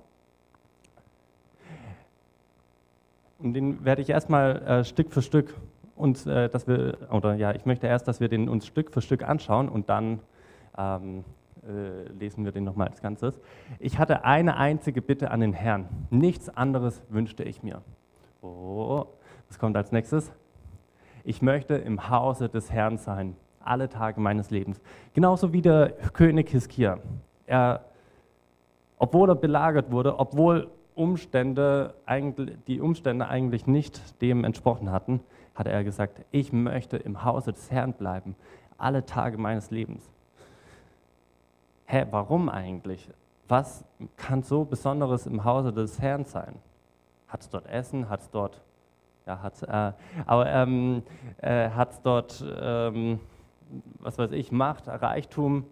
Und 3.40 3.54
den 3.54 3.84
werde 3.84 4.00
ich 4.00 4.10
erstmal 4.10 4.62
äh, 4.62 4.84
Stück 4.84 5.12
für 5.12 5.22
Stück 5.22 5.56
uns, 5.96 6.24
äh, 6.24 6.48
dass 6.48 6.68
wir, 6.68 6.98
oder 7.10 7.34
ja, 7.34 7.52
ich 7.52 7.66
möchte 7.66 7.88
erst, 7.88 8.06
dass 8.06 8.20
wir 8.20 8.28
den 8.28 8.48
uns 8.48 8.64
Stück 8.64 8.92
für 8.92 9.00
Stück 9.00 9.24
anschauen 9.24 9.68
und 9.68 9.88
dann 9.88 10.20
ähm, 10.78 11.24
äh, 11.68 12.08
lesen 12.18 12.44
wir 12.44 12.52
den 12.52 12.64
nochmal 12.64 12.88
als 12.88 13.00
Ganzes. 13.00 13.40
Ich 13.78 13.98
hatte 13.98 14.24
eine 14.24 14.56
einzige 14.56 15.00
Bitte 15.00 15.30
an 15.30 15.40
den 15.40 15.52
Herrn. 15.52 15.88
Nichts 16.10 16.48
anderes 16.48 17.02
wünschte 17.08 17.42
ich 17.42 17.62
mir. 17.62 17.82
Oh, 18.42 19.06
was 19.48 19.58
kommt 19.58 19.76
als 19.76 19.92
nächstes? 19.92 20.32
Ich 21.24 21.40
möchte 21.40 21.74
im 21.74 22.10
Hause 22.10 22.48
des 22.48 22.70
Herrn 22.70 22.98
sein, 22.98 23.36
alle 23.60 23.88
Tage 23.88 24.20
meines 24.20 24.50
Lebens. 24.50 24.80
Genauso 25.14 25.52
wie 25.52 25.62
der 25.62 25.92
König 26.12 26.50
Hiskia. 26.50 26.98
Er, 27.46 27.84
obwohl 28.98 29.30
er 29.30 29.36
belagert 29.36 29.90
wurde, 29.90 30.18
obwohl 30.18 30.68
Umstände, 30.94 31.94
die 32.66 32.80
Umstände 32.80 33.26
eigentlich 33.26 33.66
nicht 33.66 34.20
dem 34.20 34.44
entsprochen 34.44 34.92
hatten, 34.92 35.20
hat 35.54 35.66
er 35.66 35.82
gesagt, 35.82 36.20
ich 36.30 36.52
möchte 36.52 36.98
im 36.98 37.24
Hause 37.24 37.52
des 37.52 37.70
Herrn 37.70 37.94
bleiben, 37.94 38.36
alle 38.76 39.06
Tage 39.06 39.38
meines 39.38 39.70
Lebens 39.70 40.13
hä, 41.86 42.06
warum 42.10 42.48
eigentlich? 42.48 43.08
Was 43.48 43.84
kann 44.16 44.42
so 44.42 44.64
Besonderes 44.64 45.26
im 45.26 45.44
Hause 45.44 45.72
des 45.72 46.00
Herrn 46.00 46.24
sein? 46.24 46.56
Hat 47.28 47.42
es 47.42 47.48
dort 47.50 47.66
Essen? 47.66 48.08
Hat 48.08 48.20
es 48.20 48.30
dort, 48.30 48.60
ja, 49.26 49.42
hat's, 49.42 49.62
äh, 49.62 49.92
aber 50.26 50.46
ähm, 50.46 51.02
äh, 51.38 51.68
hat 51.70 51.92
es 51.92 52.02
dort, 52.02 52.44
ähm, 52.60 53.20
was 54.00 54.18
weiß 54.18 54.32
ich, 54.32 54.50
Macht, 54.50 54.88
Reichtum? 54.88 55.64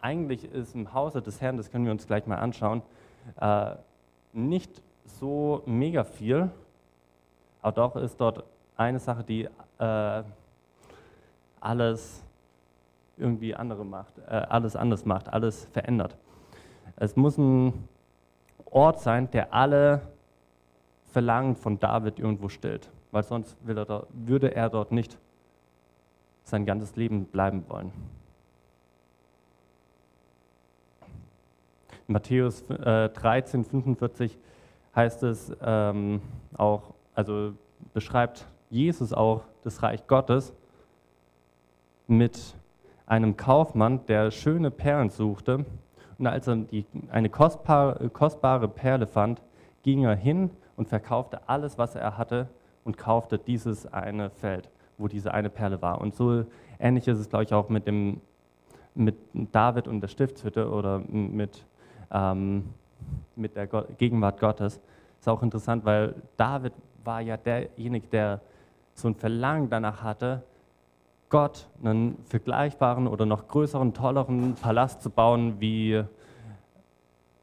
Eigentlich 0.00 0.44
ist 0.44 0.74
im 0.74 0.92
Hause 0.92 1.22
des 1.22 1.40
Herrn, 1.40 1.56
das 1.56 1.70
können 1.70 1.84
wir 1.84 1.92
uns 1.92 2.06
gleich 2.06 2.26
mal 2.26 2.36
anschauen, 2.36 2.82
äh, 3.40 3.76
nicht 4.32 4.82
so 5.04 5.62
mega 5.66 6.04
viel, 6.04 6.50
aber 7.62 7.72
doch 7.72 7.96
ist 7.96 8.20
dort 8.20 8.44
eine 8.76 8.98
Sache, 8.98 9.22
die 9.22 9.48
äh, 9.78 10.22
alles 11.60 12.23
irgendwie 13.16 13.54
andere 13.54 13.84
macht, 13.84 14.18
äh, 14.18 14.30
alles 14.30 14.76
anders 14.76 15.04
macht, 15.04 15.28
alles 15.28 15.66
verändert. 15.72 16.16
Es 16.96 17.16
muss 17.16 17.38
ein 17.38 17.88
Ort 18.64 19.00
sein, 19.00 19.30
der 19.30 19.52
alle 19.52 20.02
Verlangen 21.06 21.54
von 21.56 21.78
David 21.78 22.18
irgendwo 22.18 22.48
stillt, 22.48 22.90
weil 23.12 23.22
sonst 23.22 23.56
er 23.66 23.84
da, 23.84 24.06
würde 24.12 24.54
er 24.54 24.68
dort 24.68 24.90
nicht 24.90 25.18
sein 26.42 26.66
ganzes 26.66 26.96
Leben 26.96 27.24
bleiben 27.26 27.64
wollen. 27.68 27.92
In 32.06 32.12
Matthäus 32.12 32.62
äh, 32.68 33.08
13, 33.08 33.64
45 33.64 34.38
heißt 34.94 35.22
es 35.22 35.52
ähm, 35.62 36.20
auch, 36.56 36.94
also 37.14 37.54
beschreibt 37.94 38.46
Jesus 38.70 39.12
auch 39.12 39.42
das 39.62 39.82
Reich 39.82 40.06
Gottes 40.06 40.52
mit 42.06 42.54
einem 43.06 43.36
Kaufmann, 43.36 44.06
der 44.06 44.30
schöne 44.30 44.70
Perlen 44.70 45.10
suchte. 45.10 45.64
Und 46.18 46.26
als 46.26 46.46
er 46.46 46.56
die, 46.56 46.86
eine 47.10 47.28
kostbare, 47.28 48.08
kostbare 48.10 48.68
Perle 48.68 49.06
fand, 49.06 49.42
ging 49.82 50.04
er 50.04 50.14
hin 50.14 50.50
und 50.76 50.88
verkaufte 50.88 51.48
alles, 51.48 51.78
was 51.78 51.94
er 51.94 52.16
hatte 52.16 52.48
und 52.84 52.96
kaufte 52.96 53.38
dieses 53.38 53.86
eine 53.92 54.30
Feld, 54.30 54.70
wo 54.98 55.08
diese 55.08 55.34
eine 55.34 55.50
Perle 55.50 55.82
war. 55.82 56.00
Und 56.00 56.14
so 56.14 56.44
ähnlich 56.78 57.08
ist 57.08 57.18
es, 57.18 57.28
glaube 57.28 57.44
ich, 57.44 57.52
auch 57.52 57.68
mit, 57.68 57.86
dem, 57.86 58.20
mit 58.94 59.16
David 59.52 59.88
und 59.88 60.00
der 60.00 60.08
Stiftshütte 60.08 60.70
oder 60.70 61.00
mit, 61.08 61.64
ähm, 62.10 62.70
mit 63.36 63.56
der 63.56 63.66
Gegenwart 63.66 64.40
Gottes. 64.40 64.80
Ist 65.18 65.28
auch 65.28 65.42
interessant, 65.42 65.84
weil 65.84 66.14
David 66.36 66.72
war 67.02 67.20
ja 67.20 67.36
derjenige, 67.36 68.06
der 68.08 68.40
so 68.94 69.08
ein 69.08 69.14
Verlangen 69.14 69.68
danach 69.68 70.02
hatte, 70.02 70.42
Gott 71.28 71.68
einen 71.82 72.18
vergleichbaren 72.26 73.06
oder 73.06 73.26
noch 73.26 73.48
größeren, 73.48 73.94
tolleren 73.94 74.54
Palast 74.54 75.02
zu 75.02 75.10
bauen, 75.10 75.60
wie, 75.60 76.04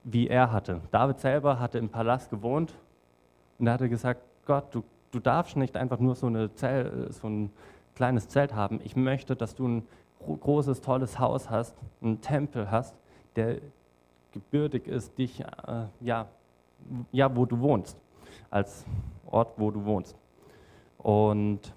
wie 0.04 0.28
er 0.28 0.52
hatte. 0.52 0.82
David 0.92 1.20
selber 1.20 1.60
hatte 1.60 1.78
im 1.78 1.90
Palast 1.90 2.30
gewohnt 2.30 2.74
und 3.60 3.68
er 3.68 3.74
hatte 3.74 3.90
gesagt, 3.90 4.22
Gott, 4.46 4.74
du, 4.74 4.84
du 5.12 5.20
darfst 5.20 5.58
nicht 5.58 5.76
einfach 5.76 6.00
nur 6.00 6.16
so, 6.16 6.28
eine 6.28 6.54
Zell, 6.54 7.08
so 7.12 7.28
ein 7.28 7.52
kleines 7.96 8.28
Zelt 8.28 8.56
haben. 8.56 8.80
Ich 8.84 8.96
möchte, 8.96 9.36
dass 9.36 9.56
du 9.56 9.68
ein 9.68 9.88
großes, 10.26 10.82
tolles 10.82 11.20
Haus 11.20 11.50
hast, 11.50 11.76
einen 12.02 12.22
Tempel 12.22 12.72
hast, 12.72 12.96
der 13.36 13.58
gebürtig 14.32 14.88
ist, 14.88 15.18
dich, 15.18 15.42
äh, 15.42 15.86
ja, 16.00 16.28
ja, 17.12 17.36
wo 17.36 17.46
du 17.46 17.60
wohnst, 17.60 17.98
als 18.50 18.86
Ort, 19.28 19.54
wo 19.58 19.72
du 19.72 19.86
wohnst. 19.86 20.16
Und 20.98 21.74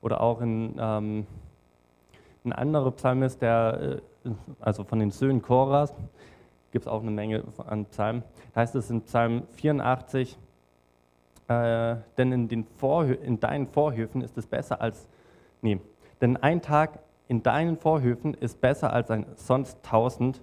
oder 0.00 0.20
auch 0.20 0.40
in, 0.40 0.76
ähm, 0.78 1.26
ein 2.44 2.52
anderer 2.52 2.90
Psalmist, 2.92 3.42
der, 3.42 4.00
äh, 4.24 4.30
also 4.60 4.84
von 4.84 4.98
den 4.98 5.10
Söhnen 5.10 5.42
Choras, 5.42 5.92
gibt 6.70 6.86
es 6.86 6.88
auch 6.88 7.02
eine 7.02 7.10
Menge 7.10 7.44
an 7.66 7.86
Psalmen. 7.86 8.22
Da 8.54 8.60
heißt 8.60 8.74
es 8.74 8.90
in 8.90 9.02
Psalm 9.02 9.42
84, 9.52 10.38
äh, 11.48 11.96
denn 12.16 12.32
in, 12.32 12.48
den 12.48 12.66
in 13.22 13.40
deinen 13.40 13.66
Vorhöfen 13.66 14.20
ist 14.20 14.36
es 14.36 14.46
besser 14.46 14.80
als, 14.80 15.08
nee, 15.62 15.80
denn 16.20 16.36
ein 16.36 16.60
Tag 16.60 16.98
in 17.26 17.42
deinen 17.42 17.76
Vorhöfen 17.76 18.34
ist 18.34 18.60
besser 18.60 18.92
als 18.92 19.10
ein 19.10 19.26
sonst 19.36 19.82
tausend. 19.82 20.42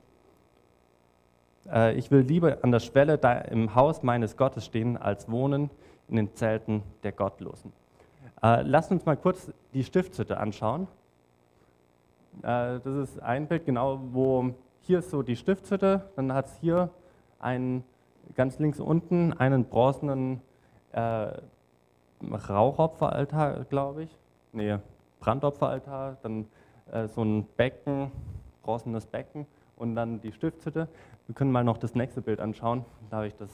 Äh, 1.72 1.96
ich 1.96 2.12
will 2.12 2.22
lieber 2.22 2.60
an 2.62 2.72
der 2.72 2.80
Schwelle 2.80 3.20
im 3.50 3.76
Haus 3.76 4.04
meines 4.04 4.38
Gottes 4.38 4.66
stehen, 4.66 4.98
als 4.98 5.30
wohnen 5.30 5.70
in 6.08 6.16
den 6.16 6.36
Zelten 6.36 6.84
der 7.04 7.12
Gottlosen. 7.12 7.72
Äh, 8.46 8.62
lasst 8.62 8.92
uns 8.92 9.04
mal 9.08 9.18
kurz 9.18 9.52
die 9.74 9.84
Stiftshütte 9.84 10.38
anschauen. 10.38 10.88
Äh, 12.44 12.80
das 12.80 12.96
ist 12.96 13.20
ein 13.24 13.48
Bild, 13.48 13.66
genau, 13.66 14.00
wo 14.12 14.54
hier 14.82 15.00
ist 15.00 15.10
so 15.10 15.24
die 15.24 15.36
Stiftshütte, 15.36 16.08
dann 16.16 16.32
hat 16.32 16.46
es 16.46 16.56
hier 16.58 16.92
einen, 17.40 17.84
ganz 18.36 18.60
links 18.60 18.80
unten 18.80 19.34
einen 19.34 19.66
bronzenen 19.66 20.42
äh, 20.92 21.30
Rauchopferaltar, 22.22 23.64
glaube 23.66 24.04
ich. 24.04 24.16
Nee, 24.52 24.78
Brandopferaltar, 25.22 26.18
dann 26.22 26.46
äh, 26.92 27.08
so 27.08 27.24
ein 27.24 27.48
Becken, 27.58 28.12
bronzenes 28.62 29.08
Becken 29.08 29.48
und 29.75 29.96
dann 29.96 30.22
die 30.22 30.32
Stiftshütte. 30.32 30.88
Wir 31.25 31.34
können 31.34 31.52
mal 31.52 31.64
noch 31.64 31.80
das 31.80 31.96
nächste 31.96 32.22
Bild 32.22 32.40
anschauen. 32.40 32.86
Da 33.10 33.18
habe 33.18 33.28
ich 33.28 33.36
das 33.38 33.50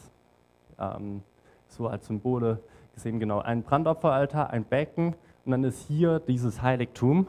ähm, 0.78 1.24
so 1.70 1.88
als 1.88 2.08
Symbole 2.08 2.60
gesehen, 2.94 3.20
genau, 3.20 3.40
ein 3.40 3.64
Brandopferaltar, 3.64 4.50
ein 4.50 4.64
Becken 4.66 5.16
und 5.46 5.52
dann 5.52 5.64
ist 5.64 5.88
hier 5.88 6.20
dieses 6.20 6.62
Heiligtum, 6.62 7.28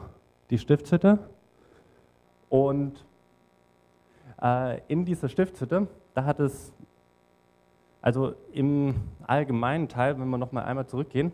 die 0.49 0.57
Stiftshütte. 0.57 1.19
Und 2.49 3.05
äh, 4.41 4.81
in 4.87 5.05
dieser 5.05 5.29
Stiftshütte, 5.29 5.87
da 6.13 6.25
hat 6.25 6.39
es, 6.39 6.73
also 8.01 8.35
im 8.51 8.95
allgemeinen 9.25 9.87
Teil, 9.87 10.19
wenn 10.19 10.29
wir 10.29 10.37
nochmal 10.37 10.65
einmal 10.65 10.85
zurückgehen, 10.85 11.31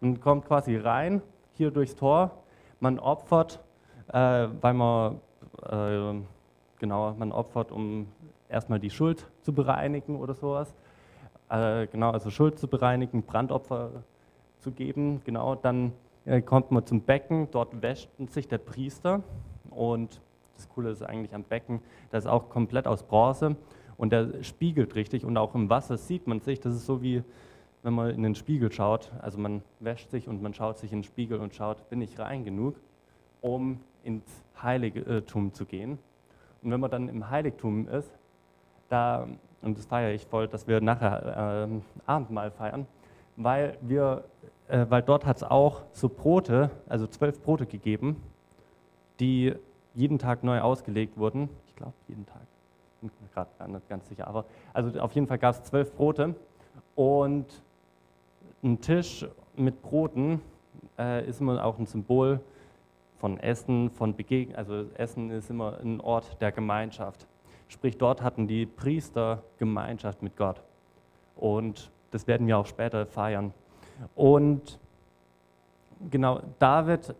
man 0.00 0.20
kommt 0.20 0.46
quasi 0.46 0.76
rein, 0.76 1.22
hier 1.52 1.70
durchs 1.70 1.96
Tor, 1.96 2.30
man 2.80 2.98
opfert, 2.98 3.60
äh, 4.12 4.48
weil 4.60 4.74
man, 4.74 5.20
äh, 5.62 6.14
genau, 6.78 7.14
man 7.14 7.32
opfert, 7.32 7.72
um 7.72 8.08
erstmal 8.48 8.78
die 8.78 8.90
Schuld 8.90 9.26
zu 9.42 9.52
bereinigen 9.52 10.16
oder 10.16 10.34
sowas 10.34 10.74
äh, 11.48 11.86
genau, 11.86 12.10
also 12.10 12.30
Schuld 12.30 12.58
zu 12.58 12.68
bereinigen, 12.68 13.22
Brandopfer 13.22 13.90
zu 14.60 14.70
geben. 14.72 15.20
Genau, 15.24 15.54
dann 15.54 15.92
äh, 16.24 16.40
kommt 16.42 16.70
man 16.70 16.84
zum 16.86 17.02
Becken, 17.02 17.48
dort 17.50 17.82
wäscht 17.82 18.10
sich 18.28 18.48
der 18.48 18.58
Priester 18.58 19.22
und 19.70 20.20
das 20.56 20.68
Coole 20.68 20.90
ist 20.90 21.02
eigentlich 21.02 21.34
am 21.34 21.44
Becken, 21.44 21.80
das 22.10 22.24
ist 22.24 22.30
auch 22.30 22.48
komplett 22.48 22.86
aus 22.86 23.02
Bronze 23.02 23.56
und 23.96 24.10
der 24.12 24.42
spiegelt 24.42 24.94
richtig 24.94 25.24
und 25.24 25.36
auch 25.36 25.54
im 25.54 25.68
Wasser 25.70 25.98
sieht 25.98 26.26
man 26.26 26.40
sich, 26.40 26.60
das 26.60 26.74
ist 26.74 26.86
so 26.86 27.02
wie 27.02 27.22
wenn 27.82 27.94
man 27.94 28.10
in 28.10 28.24
den 28.24 28.34
Spiegel 28.34 28.72
schaut, 28.72 29.12
also 29.20 29.38
man 29.38 29.62
wäscht 29.78 30.10
sich 30.10 30.26
und 30.26 30.42
man 30.42 30.52
schaut 30.52 30.78
sich 30.78 30.92
in 30.92 30.98
den 30.98 31.04
Spiegel 31.04 31.38
und 31.38 31.54
schaut, 31.54 31.88
bin 31.88 32.00
ich 32.00 32.18
rein 32.18 32.44
genug, 32.44 32.74
um 33.40 33.78
ins 34.02 34.42
Heiligtum 34.60 35.52
zu 35.52 35.64
gehen. 35.66 35.98
Und 36.62 36.72
wenn 36.72 36.80
man 36.80 36.90
dann 36.90 37.08
im 37.08 37.30
Heiligtum 37.30 37.86
ist, 37.86 38.10
da 38.88 39.28
und 39.62 39.78
das 39.78 39.86
feiere 39.86 40.12
ich 40.12 40.26
voll, 40.26 40.48
dass 40.48 40.66
wir 40.66 40.80
nachher 40.80 41.68
äh, 41.68 41.80
Abendmahl 42.06 42.50
feiern, 42.50 42.86
weil, 43.36 43.76
wir, 43.80 44.24
äh, 44.68 44.86
weil 44.88 45.02
dort 45.02 45.26
hat 45.26 45.36
es 45.36 45.42
auch 45.42 45.82
so 45.92 46.08
Brote, 46.08 46.70
also 46.88 47.06
zwölf 47.06 47.42
Brote 47.42 47.66
gegeben, 47.66 48.22
die 49.20 49.54
jeden 49.94 50.18
Tag 50.18 50.44
neu 50.44 50.60
ausgelegt 50.60 51.16
wurden. 51.16 51.48
Ich 51.68 51.76
glaube, 51.76 51.94
jeden 52.08 52.26
Tag. 52.26 52.42
Bin 53.00 53.10
mir 53.20 53.28
gerade 53.34 53.72
nicht 53.72 53.88
ganz 53.88 54.08
sicher, 54.08 54.26
aber 54.26 54.46
also 54.72 54.98
auf 55.00 55.12
jeden 55.12 55.26
Fall 55.26 55.38
gab 55.38 55.54
es 55.54 55.62
zwölf 55.64 55.94
Brote 55.94 56.34
und 56.94 57.46
ein 58.64 58.80
Tisch 58.80 59.26
mit 59.54 59.82
Broten 59.82 60.40
äh, 60.98 61.26
ist 61.26 61.40
immer 61.40 61.64
auch 61.64 61.78
ein 61.78 61.86
Symbol 61.86 62.40
von 63.18 63.38
Essen, 63.38 63.90
von 63.90 64.14
Begegnung. 64.14 64.56
Also 64.56 64.86
Essen 64.94 65.30
ist 65.30 65.50
immer 65.50 65.78
ein 65.80 66.00
Ort 66.00 66.40
der 66.40 66.52
Gemeinschaft. 66.52 67.26
Sprich, 67.68 67.98
dort 67.98 68.22
hatten 68.22 68.46
die 68.46 68.66
Priester 68.66 69.42
Gemeinschaft 69.58 70.22
mit 70.22 70.36
Gott. 70.36 70.62
Und 71.34 71.90
das 72.10 72.26
werden 72.26 72.46
wir 72.46 72.58
auch 72.58 72.66
später 72.66 73.06
feiern. 73.06 73.52
Und 74.14 74.78
genau, 76.10 76.40
David 76.58 77.14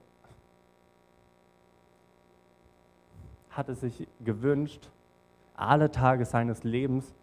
hatte 3.51 3.75
sich 3.75 4.07
gewünscht, 4.25 4.89
alle 5.55 5.91
Tage 5.91 6.25
seines 6.25 6.63
Lebens 6.65 7.15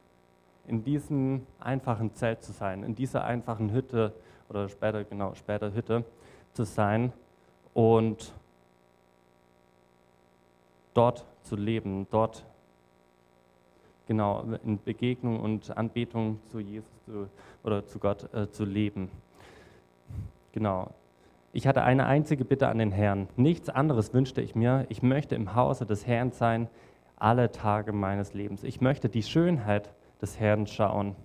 in 0.68 0.84
diesem 0.84 1.46
einfachen 1.60 2.14
Zelt 2.16 2.44
zu 2.44 2.52
sein, 2.52 2.84
in 2.84 2.96
dieser 2.96 3.24
einfachen 3.24 3.72
Hütte 3.72 4.14
oder 4.50 4.70
später, 4.70 5.04
genau, 5.04 5.36
später 5.36 5.74
Hütte 5.74 6.04
zu 6.54 6.64
sein 6.64 7.14
und 7.74 8.34
dort 10.94 11.26
zu 11.44 11.56
leben, 11.56 12.08
dort 12.10 12.46
genau 14.08 14.44
in 14.64 14.82
Begegnung 14.84 15.40
und 15.40 15.76
Anbetung 15.76 16.40
zu 16.50 16.60
Jesus 16.60 17.04
zu, 17.06 17.28
oder 17.64 17.86
zu 17.86 18.00
Gott 18.00 18.34
äh, 18.34 18.50
zu 18.50 18.66
leben. 18.66 19.10
Genau. 20.52 20.92
Ich 21.52 21.68
hatte 21.68 21.84
eine 21.84 22.08
einzige 22.08 22.46
Bitte 22.46 22.68
an 22.68 22.80
den 22.80 22.92
Herrn. 22.92 23.28
Nichts 23.36 23.70
anderes 23.70 24.14
wünschte 24.14 24.42
ich 24.42 24.56
mir. 24.56 24.86
Ich 24.90 25.04
möchte 25.04 25.36
im 25.36 25.56
Hause 25.56 25.86
des 25.86 26.08
Herrn 26.08 26.32
sein, 26.32 26.68
alle 27.16 27.52
Tage 27.52 27.94
meines 27.94 28.34
Lebens. 28.34 28.64
Ich 28.64 28.82
möchte 28.82 29.08
die 29.08 29.24
Schönheit 29.24 29.94
des 30.22 30.40
Herrn 30.40 30.68
schauen 30.68 31.16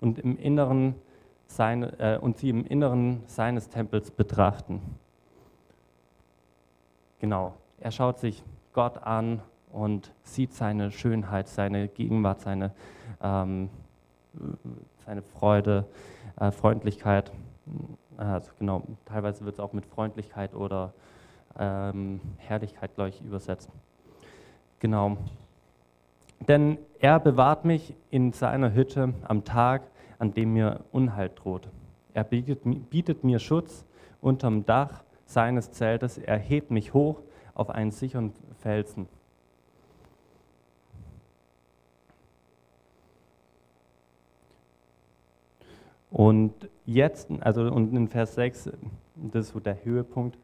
und, 0.00 0.18
im 0.18 0.36
Inneren 0.36 0.94
seine, 1.46 1.98
äh, 1.98 2.18
und 2.18 2.36
sie 2.36 2.50
im 2.50 2.64
Inneren 2.64 3.22
seines 3.26 3.68
Tempels 3.68 4.10
betrachten. 4.10 4.80
Genau. 7.20 7.54
Er 7.80 7.90
schaut 7.90 8.18
sich 8.18 8.42
Gott 8.72 8.98
an 8.98 9.40
und 9.72 10.12
sieht 10.22 10.52
seine 10.54 10.90
Schönheit, 10.90 11.48
seine 11.48 11.88
Gegenwart, 11.88 12.40
seine, 12.40 12.72
ähm, 13.22 13.68
seine 15.04 15.22
Freude, 15.22 15.86
äh, 16.40 16.50
Freundlichkeit. 16.50 17.32
Also 18.16 18.50
genau, 18.58 18.82
teilweise 19.04 19.44
wird 19.44 19.54
es 19.54 19.60
auch 19.60 19.72
mit 19.72 19.86
Freundlichkeit 19.86 20.54
oder 20.54 20.92
ähm, 21.58 22.20
Herrlichkeit, 22.38 22.94
glaube 22.94 23.10
ich, 23.10 23.20
übersetzt. 23.22 23.70
Genau. 24.80 25.16
Denn 26.46 26.78
er 27.00 27.18
bewahrt 27.18 27.64
mich 27.64 27.94
in 28.10 28.32
seiner 28.32 28.72
Hütte 28.72 29.12
am 29.24 29.44
Tag, 29.44 29.82
an 30.18 30.32
dem 30.34 30.52
mir 30.52 30.80
Unheil 30.92 31.30
droht. 31.34 31.68
Er 32.14 32.24
bietet, 32.24 32.60
bietet 32.90 33.24
mir 33.24 33.38
Schutz 33.38 33.84
unterm 34.20 34.64
Dach 34.66 35.04
seines 35.26 35.72
Zeltes. 35.72 36.18
Er 36.18 36.38
hebt 36.38 36.70
mich 36.70 36.94
hoch 36.94 37.20
auf 37.54 37.70
einen 37.70 37.90
sicheren 37.90 38.32
Felsen. 38.60 39.08
Und 46.10 46.68
jetzt, 46.86 47.30
also 47.40 47.62
und 47.62 47.94
in 47.94 48.08
Vers 48.08 48.34
6, 48.34 48.70
das 49.16 49.46
ist 49.46 49.52
so 49.52 49.60
der 49.60 49.84
Höhepunkt, 49.84 50.38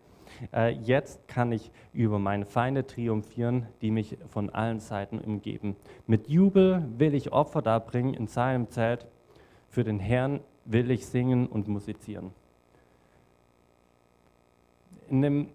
äh, 0.53 0.70
jetzt 0.70 1.27
kann 1.29 1.53
ich 1.53 1.70
über 1.92 2.18
meine 2.18 2.44
Feinde 2.44 2.87
triumphieren, 2.87 3.66
die 3.81 3.90
mich 3.90 4.18
von 4.29 4.50
allen 4.50 4.81
Seiten 4.81 5.18
umgeben. 5.18 5.77
Mit 6.07 6.29
Jubel 6.29 6.85
will 6.98 7.14
ich 7.14 7.33
Opfer 7.33 7.62
darbringen 7.62 8.14
in 8.14 8.27
seinem 8.27 8.68
Zelt. 8.70 9.07
Für 9.68 9.85
den 9.85 10.00
Herrn 10.00 10.40
will 10.64 10.90
ich 10.90 11.07
singen 11.07 11.46
und 11.46 11.68
musizieren. 11.68 12.33
In 15.09 15.22
dem 15.22 15.48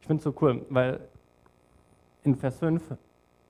ich 0.00 0.06
finde 0.06 0.18
es 0.18 0.24
so 0.24 0.34
cool, 0.40 0.64
weil 0.68 1.00
in 2.24 2.34
Vers 2.36 2.58
5 2.58 2.96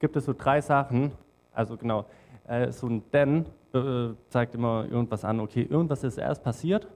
gibt 0.02 0.16
es 0.16 0.24
so 0.24 0.34
drei 0.36 0.60
Sachen, 0.60 1.12
also 1.54 1.76
genau, 1.76 2.06
äh, 2.48 2.72
so 2.72 2.88
ein 2.88 3.04
Denn 3.12 3.46
äh, 3.72 4.08
zeigt 4.30 4.56
immer 4.56 4.84
irgendwas 4.90 5.24
an, 5.24 5.38
okay, 5.38 5.62
irgendwas 5.62 6.02
ist 6.02 6.18
erst 6.18 6.42
passiert 6.42 6.88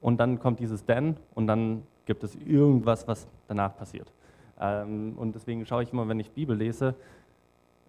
und 0.00 0.18
dann 0.18 0.40
kommt 0.40 0.58
dieses 0.58 0.84
Denn 0.84 1.16
und 1.36 1.46
dann 1.46 1.84
gibt 2.06 2.24
es 2.24 2.34
irgendwas, 2.34 3.06
was 3.06 3.28
danach 3.46 3.76
passiert. 3.76 4.12
Ähm, 4.60 5.14
und 5.16 5.36
deswegen 5.36 5.64
schaue 5.64 5.84
ich 5.84 5.92
immer, 5.92 6.08
wenn 6.08 6.18
ich 6.18 6.32
Bibel 6.32 6.56
lese, 6.56 6.96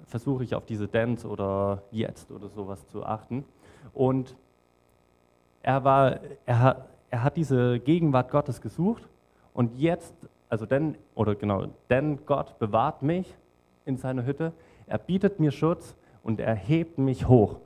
versuche 0.05 0.43
ich 0.43 0.53
auf 0.53 0.67
diese 0.67 0.87
Dens 0.87 1.25
oder 1.25 1.81
jetzt 1.89 2.31
oder 2.31 2.49
sowas 2.49 2.87
zu 2.89 3.03
achten. 3.03 3.45
Und 3.95 4.35
er, 5.63 5.83
war, 5.83 6.19
er, 6.45 6.85
er 7.09 7.23
hat 7.23 7.35
diese 7.35 7.79
Gegenwart 7.79 8.29
Gottes 8.29 8.61
gesucht 8.61 9.09
und 9.55 9.75
jetzt, 9.75 10.13
also 10.49 10.65
denn, 10.65 10.97
oder 11.15 11.35
genau, 11.35 11.67
denn 11.89 12.25
Gott 12.25 12.57
bewahrt 12.59 13.03
mich 13.03 13.33
in 13.85 13.97
seiner 13.97 14.25
Hütte, 14.25 14.51
er 14.87 14.97
bietet 14.97 15.39
mir 15.39 15.51
Schutz 15.51 15.95
und 16.23 16.39
er 16.39 16.55
hebt 16.55 16.97
mich 16.97 17.27
hoch. 17.27 17.57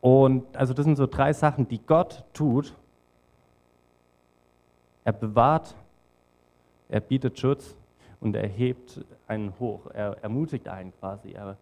Und 0.00 0.56
also 0.56 0.72
das 0.72 0.84
sind 0.84 0.96
so 0.96 1.06
drei 1.06 1.32
Sachen, 1.32 1.68
die 1.68 1.78
Gott 1.78 2.24
tut. 2.32 2.74
Er 5.04 5.12
bewahrt, 5.12 5.74
er 6.88 7.00
bietet 7.00 7.38
Schutz 7.38 7.76
und 8.20 8.34
er 8.34 8.46
hebt 8.46 9.04
einen 9.26 9.52
hoch. 9.58 9.86
Er 9.92 10.16
ermutigt 10.22 10.68
einen 10.68 10.92
quasi. 10.98 11.32
Er 11.32 11.56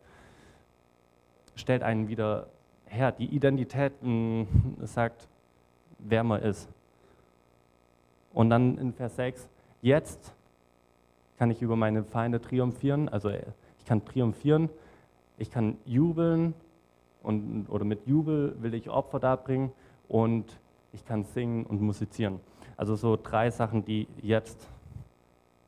stellt 1.56 1.82
einen 1.82 2.08
wieder 2.08 2.46
her. 2.86 3.12
Die 3.12 3.26
Identität 3.26 3.92
sagt, 4.82 5.26
wer 5.98 6.22
man 6.22 6.42
ist. 6.42 6.68
Und 8.34 8.50
dann 8.50 8.76
in 8.78 8.92
Vers 8.92 9.16
6, 9.16 9.48
jetzt 9.80 10.34
kann 11.38 11.50
ich 11.50 11.62
über 11.62 11.76
meine 11.76 12.04
Feinde 12.04 12.40
triumphieren. 12.40 13.08
Also 13.08 13.30
ich 13.30 13.84
kann 13.86 14.04
triumphieren, 14.04 14.68
ich 15.38 15.50
kann 15.50 15.78
jubeln 15.86 16.54
und, 17.22 17.66
oder 17.68 17.84
mit 17.84 18.06
Jubel 18.06 18.54
will 18.60 18.74
ich 18.74 18.90
Opfer 18.90 19.18
darbringen 19.18 19.72
und 20.08 20.44
ich 20.92 21.04
kann 21.04 21.24
singen 21.24 21.64
und 21.64 21.80
musizieren. 21.80 22.40
Also 22.76 22.96
so 22.96 23.16
drei 23.20 23.50
Sachen, 23.50 23.84
die 23.84 24.08
jetzt 24.20 24.68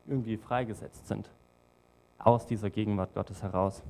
irgendwie 0.05 0.37
freigesetzt 0.37 1.07
sind 1.07 1.29
aus 2.17 2.45
dieser 2.45 2.69
Gegenwart 2.69 3.13
Gottes 3.13 3.43
heraus. 3.43 3.83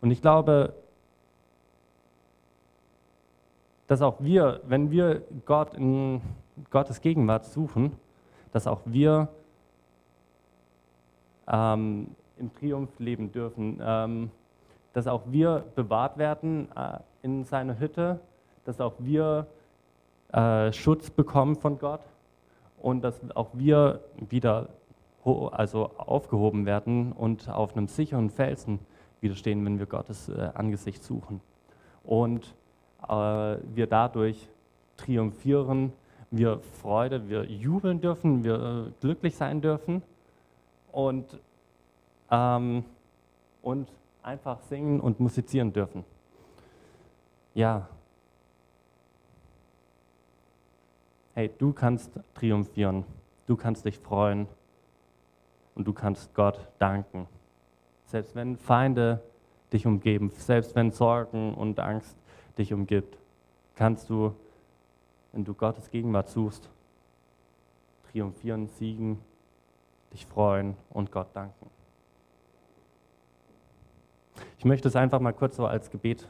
Und 0.00 0.10
ich 0.10 0.20
glaube, 0.20 0.74
dass 3.88 4.02
auch 4.02 4.16
wir, 4.20 4.60
wenn 4.66 4.90
wir 4.90 5.22
Gott 5.44 5.74
in 5.74 6.20
Gottes 6.70 7.00
Gegenwart 7.00 7.46
suchen, 7.46 7.96
dass 8.52 8.66
auch 8.66 8.82
wir 8.84 9.28
ähm, 11.48 12.08
im 12.38 12.52
Triumph 12.52 12.90
leben 12.98 13.32
dürfen, 13.32 13.80
ähm, 13.82 14.30
dass 14.92 15.06
auch 15.06 15.22
wir 15.26 15.64
bewahrt 15.74 16.18
werden 16.18 16.68
äh, 16.76 16.98
in 17.22 17.44
seiner 17.44 17.78
Hütte, 17.78 18.20
dass 18.64 18.80
auch 18.80 18.94
wir 18.98 19.46
äh, 20.32 20.70
Schutz 20.72 21.10
bekommen 21.10 21.56
von 21.56 21.78
Gott 21.78 22.02
und 22.80 23.02
dass 23.02 23.18
auch 23.34 23.48
wir 23.54 24.00
wieder 24.28 24.68
also 25.24 25.90
aufgehoben 25.96 26.66
werden 26.66 27.12
und 27.12 27.48
auf 27.48 27.76
einem 27.76 27.88
sicheren 27.88 28.30
Felsen 28.30 28.80
widerstehen, 29.20 29.64
wenn 29.64 29.78
wir 29.78 29.86
Gottes 29.86 30.28
äh, 30.28 30.50
Angesicht 30.54 31.02
suchen. 31.02 31.40
Und 32.04 32.54
wir 33.06 33.86
dadurch 33.86 34.48
triumphieren, 34.96 35.92
wir 36.30 36.60
Freude, 36.82 37.28
wir 37.28 37.44
jubeln 37.44 38.00
dürfen, 38.00 38.44
wir 38.44 38.86
äh, 38.88 38.90
glücklich 39.00 39.36
sein 39.36 39.60
dürfen 39.60 40.02
und, 40.92 41.38
ähm, 42.30 42.84
und 43.62 43.88
einfach 44.22 44.60
singen 44.62 45.00
und 45.00 45.20
musizieren 45.20 45.72
dürfen. 45.72 46.04
Ja. 47.54 47.88
Hey, 51.34 51.50
du 51.56 51.72
kannst 51.72 52.10
triumphieren, 52.34 53.04
du 53.46 53.56
kannst 53.56 53.84
dich 53.84 53.98
freuen 53.98 54.48
und 55.74 55.86
du 55.86 55.92
kannst 55.92 56.34
Gott 56.34 56.60
danken. 56.78 57.26
Selbst 58.06 58.34
wenn 58.34 58.56
Feinde 58.56 59.22
dich 59.72 59.86
umgeben, 59.86 60.30
selbst 60.36 60.74
wenn 60.74 60.90
Sorgen 60.90 61.54
und 61.54 61.78
Angst 61.78 62.16
dich 62.58 62.72
umgibt, 62.72 63.16
kannst 63.74 64.10
du, 64.10 64.34
wenn 65.32 65.44
du 65.44 65.54
Gottes 65.54 65.90
Gegenwart 65.90 66.28
suchst, 66.28 66.68
triumphieren, 68.10 68.68
siegen 68.68 69.18
dich 70.12 70.26
freuen 70.26 70.76
und 70.90 71.12
Gott 71.12 71.28
danken. 71.34 71.70
Ich 74.58 74.64
möchte 74.64 74.88
es 74.88 74.96
einfach 74.96 75.20
mal 75.20 75.32
kurz 75.32 75.56
so 75.56 75.66
als 75.66 75.90
Gebet 75.90 76.26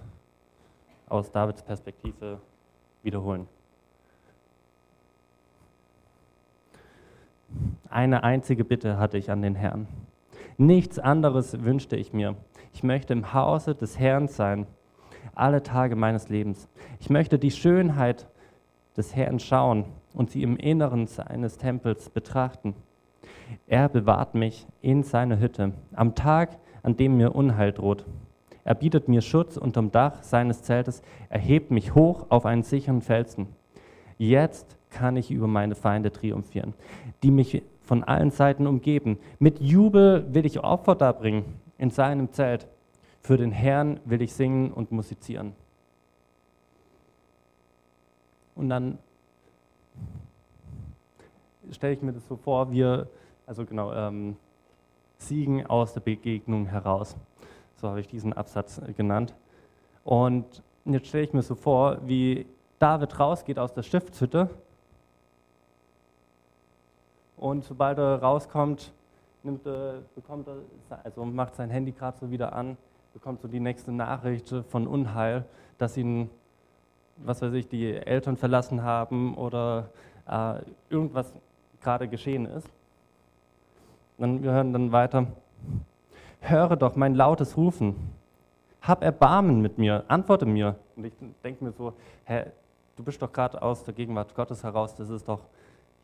aus 1.08 1.30
Davids 1.30 1.62
Perspektive 1.62 2.40
wiederholen. 3.02 3.46
Eine 7.88 8.22
einzige 8.22 8.64
Bitte 8.64 8.98
hatte 8.98 9.16
ich 9.16 9.30
an 9.30 9.40
den 9.40 9.54
Herrn. 9.54 9.88
Nichts 10.58 10.98
anderes 10.98 11.62
wünschte 11.62 11.96
ich 11.96 12.12
mir. 12.12 12.36
Ich 12.74 12.82
möchte 12.82 13.12
im 13.12 13.32
Hause 13.32 13.74
des 13.74 13.98
Herrn 13.98 14.28
sein, 14.28 14.66
alle 15.34 15.62
Tage 15.62 15.96
meines 15.96 16.28
Lebens. 16.28 16.68
Ich 17.00 17.10
möchte 17.10 17.38
die 17.38 17.50
Schönheit 17.50 18.26
des 18.96 19.14
Herrn 19.14 19.38
schauen 19.38 19.84
und 20.14 20.30
sie 20.30 20.42
im 20.42 20.56
Inneren 20.56 21.06
seines 21.06 21.56
Tempels 21.56 22.10
betrachten. 22.10 22.74
Er 23.66 23.88
bewahrt 23.88 24.34
mich 24.34 24.66
in 24.82 25.02
seiner 25.02 25.38
Hütte 25.38 25.72
am 25.94 26.14
Tag, 26.14 26.58
an 26.82 26.96
dem 26.96 27.16
mir 27.16 27.34
Unheil 27.34 27.72
droht. 27.72 28.04
Er 28.64 28.74
bietet 28.74 29.08
mir 29.08 29.22
Schutz 29.22 29.56
unterm 29.56 29.90
Dach 29.90 30.22
seines 30.22 30.62
Zeltes, 30.62 31.02
er 31.30 31.38
hebt 31.38 31.70
mich 31.70 31.94
hoch 31.94 32.26
auf 32.28 32.44
einen 32.44 32.62
sicheren 32.62 33.00
Felsen. 33.00 33.46
Jetzt 34.18 34.76
kann 34.90 35.16
ich 35.16 35.30
über 35.30 35.46
meine 35.46 35.74
Feinde 35.74 36.12
triumphieren, 36.12 36.74
die 37.22 37.30
mich 37.30 37.62
von 37.82 38.04
allen 38.04 38.30
Seiten 38.30 38.66
umgeben. 38.66 39.18
Mit 39.38 39.60
Jubel 39.60 40.26
will 40.34 40.44
ich 40.44 40.62
Opfer 40.62 40.94
darbringen 40.94 41.44
in 41.78 41.90
seinem 41.90 42.32
Zelt. 42.32 42.66
Für 43.22 43.36
den 43.36 43.52
Herrn 43.52 44.00
will 44.04 44.22
ich 44.22 44.32
singen 44.32 44.72
und 44.72 44.92
musizieren. 44.92 45.54
Und 48.54 48.68
dann 48.68 48.98
stelle 51.70 51.94
ich 51.94 52.02
mir 52.02 52.12
das 52.12 52.26
so 52.26 52.36
vor, 52.36 52.70
wir 52.72 53.08
also 53.48 53.64
genau, 53.64 53.92
ähm, 53.94 54.36
Siegen 55.16 55.66
aus 55.66 55.94
der 55.94 56.00
Begegnung 56.00 56.66
heraus. 56.66 57.16
So 57.76 57.88
habe 57.88 58.00
ich 58.00 58.08
diesen 58.08 58.34
Absatz 58.34 58.78
äh, 58.78 58.92
genannt. 58.92 59.34
Und 60.04 60.62
jetzt 60.84 61.08
stelle 61.08 61.24
ich 61.24 61.32
mir 61.32 61.42
so 61.42 61.54
vor, 61.54 61.98
wie 62.06 62.46
David 62.78 63.18
rausgeht 63.18 63.58
aus 63.58 63.72
der 63.72 63.82
Stiftshütte 63.82 64.50
und 67.38 67.64
sobald 67.64 67.98
er 67.98 68.20
rauskommt, 68.20 68.92
nimmt 69.42 69.66
er, 69.66 70.02
bekommt 70.14 70.46
er, 70.46 70.58
also 71.04 71.24
macht 71.24 71.54
sein 71.56 71.70
Handy 71.70 71.92
gerade 71.92 72.18
so 72.18 72.30
wieder 72.30 72.52
an, 72.52 72.76
bekommt 73.18 73.40
so 73.40 73.48
die 73.48 73.58
nächste 73.58 73.90
Nachricht 73.90 74.54
von 74.68 74.86
Unheil, 74.86 75.44
dass 75.76 75.96
ihn, 75.96 76.30
was 77.16 77.42
weiß 77.42 77.52
ich, 77.54 77.66
die 77.66 77.92
Eltern 77.92 78.36
verlassen 78.36 78.84
haben 78.84 79.36
oder 79.36 79.88
äh, 80.28 80.60
irgendwas 80.88 81.32
gerade 81.80 82.06
geschehen 82.06 82.46
ist. 82.46 82.68
Dann, 84.18 84.40
wir 84.40 84.52
hören 84.52 84.72
dann 84.72 84.92
weiter. 84.92 85.26
Höre 86.38 86.76
doch 86.76 86.94
mein 86.94 87.16
lautes 87.16 87.56
Rufen. 87.56 87.96
Hab 88.82 89.02
Erbarmen 89.02 89.62
mit 89.62 89.78
mir, 89.78 90.04
antworte 90.06 90.46
mir. 90.46 90.76
Und 90.94 91.06
ich 91.06 91.14
denke 91.42 91.64
mir 91.64 91.72
so, 91.72 91.94
hä, 92.24 92.44
du 92.94 93.02
bist 93.02 93.20
doch 93.20 93.32
gerade 93.32 93.60
aus 93.60 93.82
der 93.82 93.94
Gegenwart 93.94 94.32
Gottes 94.32 94.62
heraus, 94.62 94.94
das 94.94 95.10
ist 95.10 95.26
doch, 95.26 95.40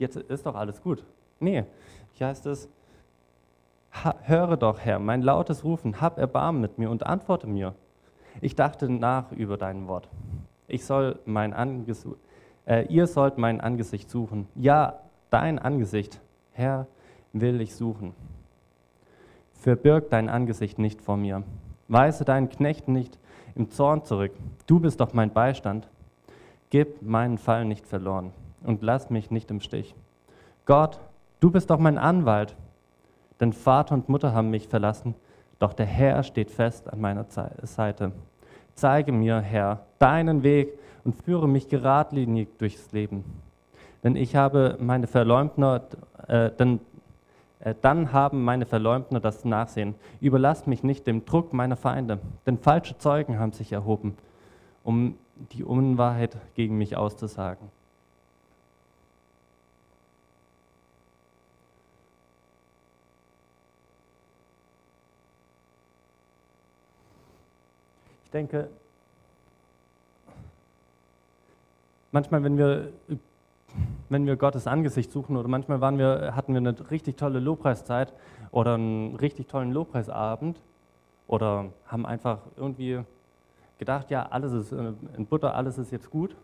jetzt 0.00 0.16
ist 0.16 0.44
doch 0.44 0.56
alles 0.56 0.82
gut. 0.82 1.04
Nee, 1.38 1.62
hier 2.14 2.26
heißt 2.26 2.46
es, 2.46 2.68
höre 4.22 4.56
doch, 4.56 4.80
Herr, 4.80 4.98
mein 4.98 5.22
lautes 5.22 5.64
Rufen, 5.64 6.00
hab 6.00 6.18
Erbarmen 6.18 6.60
mit 6.60 6.78
mir 6.78 6.90
und 6.90 7.06
antworte 7.06 7.46
mir. 7.46 7.74
Ich 8.40 8.54
dachte 8.54 8.90
nach 8.90 9.32
über 9.32 9.56
dein 9.56 9.86
Wort. 9.88 10.08
Ich 10.66 10.84
soll 10.84 11.18
mein 11.24 11.52
äh, 12.66 12.86
ihr 12.86 13.06
sollt 13.06 13.38
mein 13.38 13.60
Angesicht 13.60 14.10
suchen. 14.10 14.48
Ja, 14.54 15.00
dein 15.30 15.58
Angesicht, 15.58 16.20
Herr, 16.52 16.86
will 17.32 17.60
ich 17.60 17.74
suchen. 17.74 18.14
Verbirg 19.52 20.10
dein 20.10 20.28
Angesicht 20.28 20.78
nicht 20.78 21.00
vor 21.00 21.16
mir. 21.16 21.42
Weise 21.88 22.24
deinen 22.24 22.48
Knecht 22.48 22.88
nicht 22.88 23.18
im 23.54 23.70
Zorn 23.70 24.04
zurück. 24.04 24.32
Du 24.66 24.80
bist 24.80 25.00
doch 25.00 25.12
mein 25.12 25.32
Beistand. 25.32 25.88
Gib 26.70 27.02
meinen 27.02 27.38
Fall 27.38 27.64
nicht 27.64 27.86
verloren 27.86 28.32
und 28.62 28.82
lass 28.82 29.10
mich 29.10 29.30
nicht 29.30 29.50
im 29.50 29.60
Stich. 29.60 29.94
Gott, 30.66 30.98
du 31.40 31.50
bist 31.50 31.70
doch 31.70 31.78
mein 31.78 31.98
Anwalt. 31.98 32.56
Denn 33.40 33.52
Vater 33.52 33.94
und 33.94 34.08
Mutter 34.08 34.32
haben 34.32 34.50
mich 34.50 34.68
verlassen, 34.68 35.14
doch 35.58 35.72
der 35.72 35.86
Herr 35.86 36.22
steht 36.22 36.50
fest 36.50 36.92
an 36.92 37.00
meiner 37.00 37.24
Seite. 37.24 38.12
Zeige 38.74 39.12
mir, 39.12 39.40
Herr, 39.40 39.86
deinen 39.98 40.42
Weg 40.42 40.78
und 41.04 41.14
führe 41.14 41.48
mich 41.48 41.68
geradlinig 41.68 42.48
durchs 42.58 42.92
Leben. 42.92 43.24
Denn 44.02 44.16
ich 44.16 44.36
habe 44.36 44.76
meine 44.80 45.06
Verleumdner, 45.06 45.82
äh, 46.26 46.50
denn 46.50 46.80
äh, 47.60 47.74
dann 47.80 48.12
haben 48.12 48.44
meine 48.44 48.66
Verleumdner 48.66 49.20
das 49.20 49.44
Nachsehen. 49.44 49.94
Überlass 50.20 50.66
mich 50.66 50.82
nicht 50.82 51.06
dem 51.06 51.24
Druck 51.24 51.52
meiner 51.52 51.76
Feinde, 51.76 52.18
denn 52.46 52.58
falsche 52.58 52.98
Zeugen 52.98 53.38
haben 53.38 53.52
sich 53.52 53.72
erhoben, 53.72 54.16
um 54.82 55.16
die 55.52 55.64
Unwahrheit 55.64 56.36
gegen 56.54 56.78
mich 56.78 56.96
auszusagen. 56.96 57.68
Denke, 68.34 68.68
manchmal, 72.12 72.42
wenn 72.42 72.58
wir 72.58 72.92
wenn 74.08 74.26
wir 74.26 74.36
Gottes 74.36 74.66
Angesicht 74.66 75.10
suchen 75.10 75.36
oder 75.36 75.48
manchmal 75.48 75.80
waren 75.80 75.98
wir, 75.98 76.36
hatten 76.36 76.52
wir 76.52 76.58
eine 76.58 76.90
richtig 76.90 77.16
tolle 77.16 77.40
Lobpreiszeit 77.40 78.12
oder 78.50 78.74
einen 78.74 79.16
richtig 79.16 79.48
tollen 79.48 79.72
Lobpreisabend 79.72 80.60
oder 81.26 81.66
haben 81.86 82.06
einfach 82.06 82.38
irgendwie 82.56 83.00
gedacht, 83.78 84.10
ja, 84.10 84.26
alles 84.26 84.52
ist 84.52 84.72
äh, 84.72 84.92
in 85.16 85.26
Butter, 85.26 85.54
alles 85.54 85.78
ist 85.78 85.90
jetzt 85.90 86.10
gut. 86.10 86.36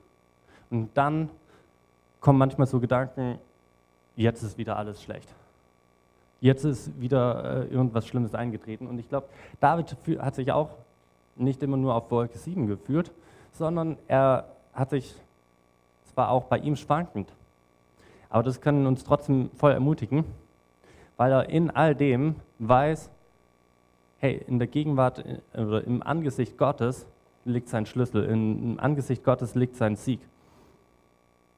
Und 0.71 0.91
dann 0.95 1.31
kommen 2.21 2.39
manchmal 2.39 2.67
so 2.67 2.81
Gedanken, 2.81 3.39
jetzt 4.17 4.43
ist 4.43 4.59
wieder 4.59 4.77
alles 4.77 5.03
schlecht. 5.03 5.33
Jetzt 6.41 6.65
ist 6.65 6.99
wieder 7.01 7.67
äh, 7.69 7.73
irgendwas 7.73 8.07
Schlimmes 8.07 8.35
eingetreten. 8.35 8.87
Und 8.87 8.99
ich 8.99 9.09
glaube, 9.09 9.29
David 9.61 9.95
hat 10.19 10.35
sich 10.35 10.51
auch 10.51 10.71
nicht 11.41 11.63
immer 11.63 11.77
nur 11.77 11.95
auf 11.95 12.11
Wolke 12.11 12.39
7 12.39 12.67
geführt, 12.67 13.11
sondern 13.53 13.97
er 14.07 14.47
hat 14.73 14.91
sich 14.91 15.15
es 16.11 16.17
war 16.17 16.31
auch 16.31 16.45
bei 16.45 16.59
ihm 16.59 16.75
schwankend. 16.75 17.33
Aber 18.31 18.43
das 18.43 18.61
kann 18.61 18.85
uns 18.87 19.05
trotzdem 19.05 19.49
voll 19.57 19.71
ermutigen, 19.71 20.25
weil 21.17 21.31
er 21.31 21.49
in 21.49 21.71
all 21.71 21.95
dem 21.95 22.35
weiß, 22.59 23.11
hey, 24.19 24.43
in 24.49 24.59
der 24.59 24.67
Gegenwart 24.67 25.25
äh, 25.25 25.61
oder 25.61 25.85
im 25.85 26.03
Angesicht 26.03 26.59
Gottes 26.59 27.07
liegt 27.45 27.69
sein 27.69 27.87
Schlüssel, 27.87 28.25
im 28.25 28.81
Angesicht 28.81 29.23
Gottes 29.23 29.55
liegt 29.55 29.77
sein 29.77 29.95
Sieg. 29.95 30.21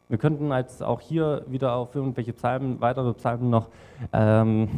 Wir 0.09 0.19
könnten 0.19 0.53
jetzt 0.53 0.83
auch 0.83 1.01
hier 1.01 1.45
wieder 1.47 1.75
auf 1.75 1.95
irgendwelche 1.95 2.35
Psalmen, 2.35 2.79
weitere 2.83 3.15
Psalmen 3.15 3.49
noch 3.49 3.69
ähm, 4.13 4.69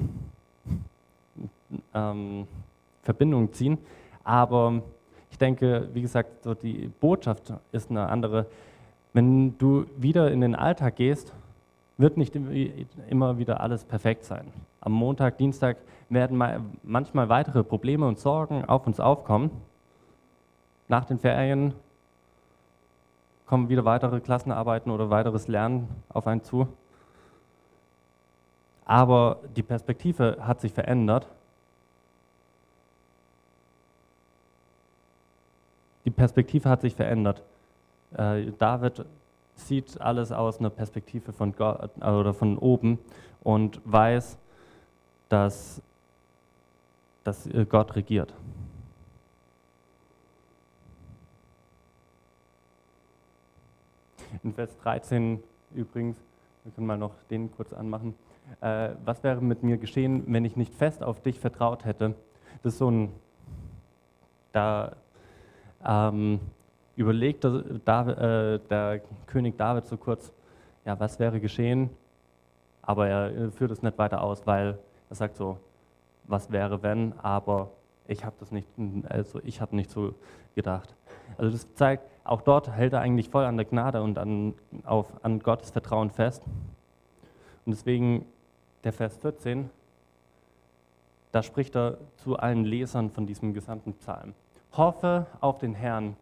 ähm, 1.92 2.46
Verbindungen 3.02 3.52
ziehen, 3.52 3.78
aber 4.22 4.82
ich 5.34 5.38
denke, 5.38 5.88
wie 5.92 6.02
gesagt, 6.02 6.44
so 6.44 6.54
die 6.54 6.92
Botschaft 7.00 7.52
ist 7.72 7.90
eine 7.90 8.08
andere. 8.08 8.46
Wenn 9.12 9.58
du 9.58 9.84
wieder 9.96 10.30
in 10.30 10.40
den 10.40 10.54
Alltag 10.54 10.94
gehst, 10.94 11.32
wird 11.96 12.16
nicht 12.16 12.38
immer 13.08 13.36
wieder 13.36 13.60
alles 13.60 13.84
perfekt 13.84 14.24
sein. 14.24 14.52
Am 14.80 14.92
Montag, 14.92 15.36
Dienstag 15.38 15.78
werden 16.08 16.40
manchmal 16.84 17.28
weitere 17.28 17.64
Probleme 17.64 18.06
und 18.06 18.20
Sorgen 18.20 18.64
auf 18.66 18.86
uns 18.86 19.00
aufkommen. 19.00 19.50
Nach 20.86 21.04
den 21.04 21.18
Ferien 21.18 21.74
kommen 23.44 23.68
wieder 23.68 23.84
weitere 23.84 24.20
Klassenarbeiten 24.20 24.92
oder 24.92 25.10
weiteres 25.10 25.48
Lernen 25.48 25.88
auf 26.10 26.28
einen 26.28 26.44
zu. 26.44 26.68
Aber 28.84 29.40
die 29.56 29.64
Perspektive 29.64 30.36
hat 30.42 30.60
sich 30.60 30.72
verändert. 30.72 31.26
Die 36.04 36.10
Perspektive 36.10 36.68
hat 36.68 36.82
sich 36.82 36.94
verändert. 36.94 37.42
Äh, 38.16 38.52
David 38.58 39.04
sieht 39.56 40.00
alles 40.00 40.32
aus 40.32 40.58
einer 40.58 40.70
Perspektive 40.70 41.32
von 41.32 41.54
Gott 41.54 41.90
äh, 42.00 42.10
oder 42.10 42.34
von 42.34 42.58
oben 42.58 42.98
und 43.42 43.80
weiß, 43.84 44.38
dass, 45.28 45.80
dass 47.22 47.46
äh, 47.46 47.64
Gott 47.64 47.96
regiert. 47.96 48.34
In 54.42 54.52
Vers 54.52 54.76
13 54.82 55.42
übrigens, 55.74 56.18
wir 56.64 56.72
können 56.72 56.86
mal 56.86 56.98
noch 56.98 57.14
den 57.30 57.50
kurz 57.54 57.72
anmachen. 57.72 58.14
Äh, 58.60 58.90
was 59.04 59.22
wäre 59.22 59.40
mit 59.40 59.62
mir 59.62 59.78
geschehen, 59.78 60.24
wenn 60.26 60.44
ich 60.44 60.56
nicht 60.56 60.74
fest 60.74 61.02
auf 61.02 61.22
dich 61.22 61.38
vertraut 61.40 61.84
hätte? 61.84 62.14
Das 62.62 62.74
ist 62.74 62.78
so 62.78 62.90
ein, 62.90 63.12
da 64.52 64.96
ähm, 65.84 66.40
überlegt 66.96 67.44
David, 67.44 68.18
äh, 68.18 68.58
der 68.68 69.00
König 69.26 69.56
David 69.58 69.86
so 69.86 69.96
kurz, 69.96 70.32
ja, 70.84 70.98
was 70.98 71.18
wäre 71.18 71.40
geschehen? 71.40 71.90
Aber 72.82 73.08
er 73.08 73.34
äh, 73.34 73.50
führt 73.50 73.70
es 73.70 73.82
nicht 73.82 73.98
weiter 73.98 74.22
aus, 74.22 74.46
weil 74.46 74.78
er 75.08 75.16
sagt 75.16 75.36
so, 75.36 75.58
was 76.24 76.50
wäre 76.50 76.82
wenn, 76.82 77.12
aber 77.20 77.70
ich 78.06 78.24
habe 78.24 78.36
das 78.38 78.50
nicht, 78.50 78.68
also 79.08 79.40
ich 79.44 79.60
habe 79.60 79.76
nicht 79.76 79.90
so 79.90 80.14
gedacht. 80.54 80.94
Also 81.38 81.50
das 81.50 81.72
zeigt, 81.74 82.04
auch 82.24 82.42
dort 82.42 82.70
hält 82.70 82.92
er 82.92 83.00
eigentlich 83.00 83.28
voll 83.28 83.44
an 83.44 83.56
der 83.56 83.66
Gnade 83.66 84.02
und 84.02 84.18
an, 84.18 84.54
auf, 84.84 85.12
an 85.22 85.40
Gottes 85.40 85.70
Vertrauen 85.70 86.10
fest. 86.10 86.42
Und 87.64 87.72
deswegen 87.72 88.26
der 88.84 88.92
Vers 88.92 89.16
14, 89.18 89.70
da 91.32 91.42
spricht 91.42 91.74
er 91.76 91.98
zu 92.16 92.36
allen 92.36 92.64
Lesern 92.64 93.10
von 93.10 93.26
diesem 93.26 93.54
gesamten 93.54 93.94
Psalm. 93.94 94.34
Hoffe 94.76 95.26
auf 95.40 95.58
den 95.58 95.74
Herrn, 95.74 96.16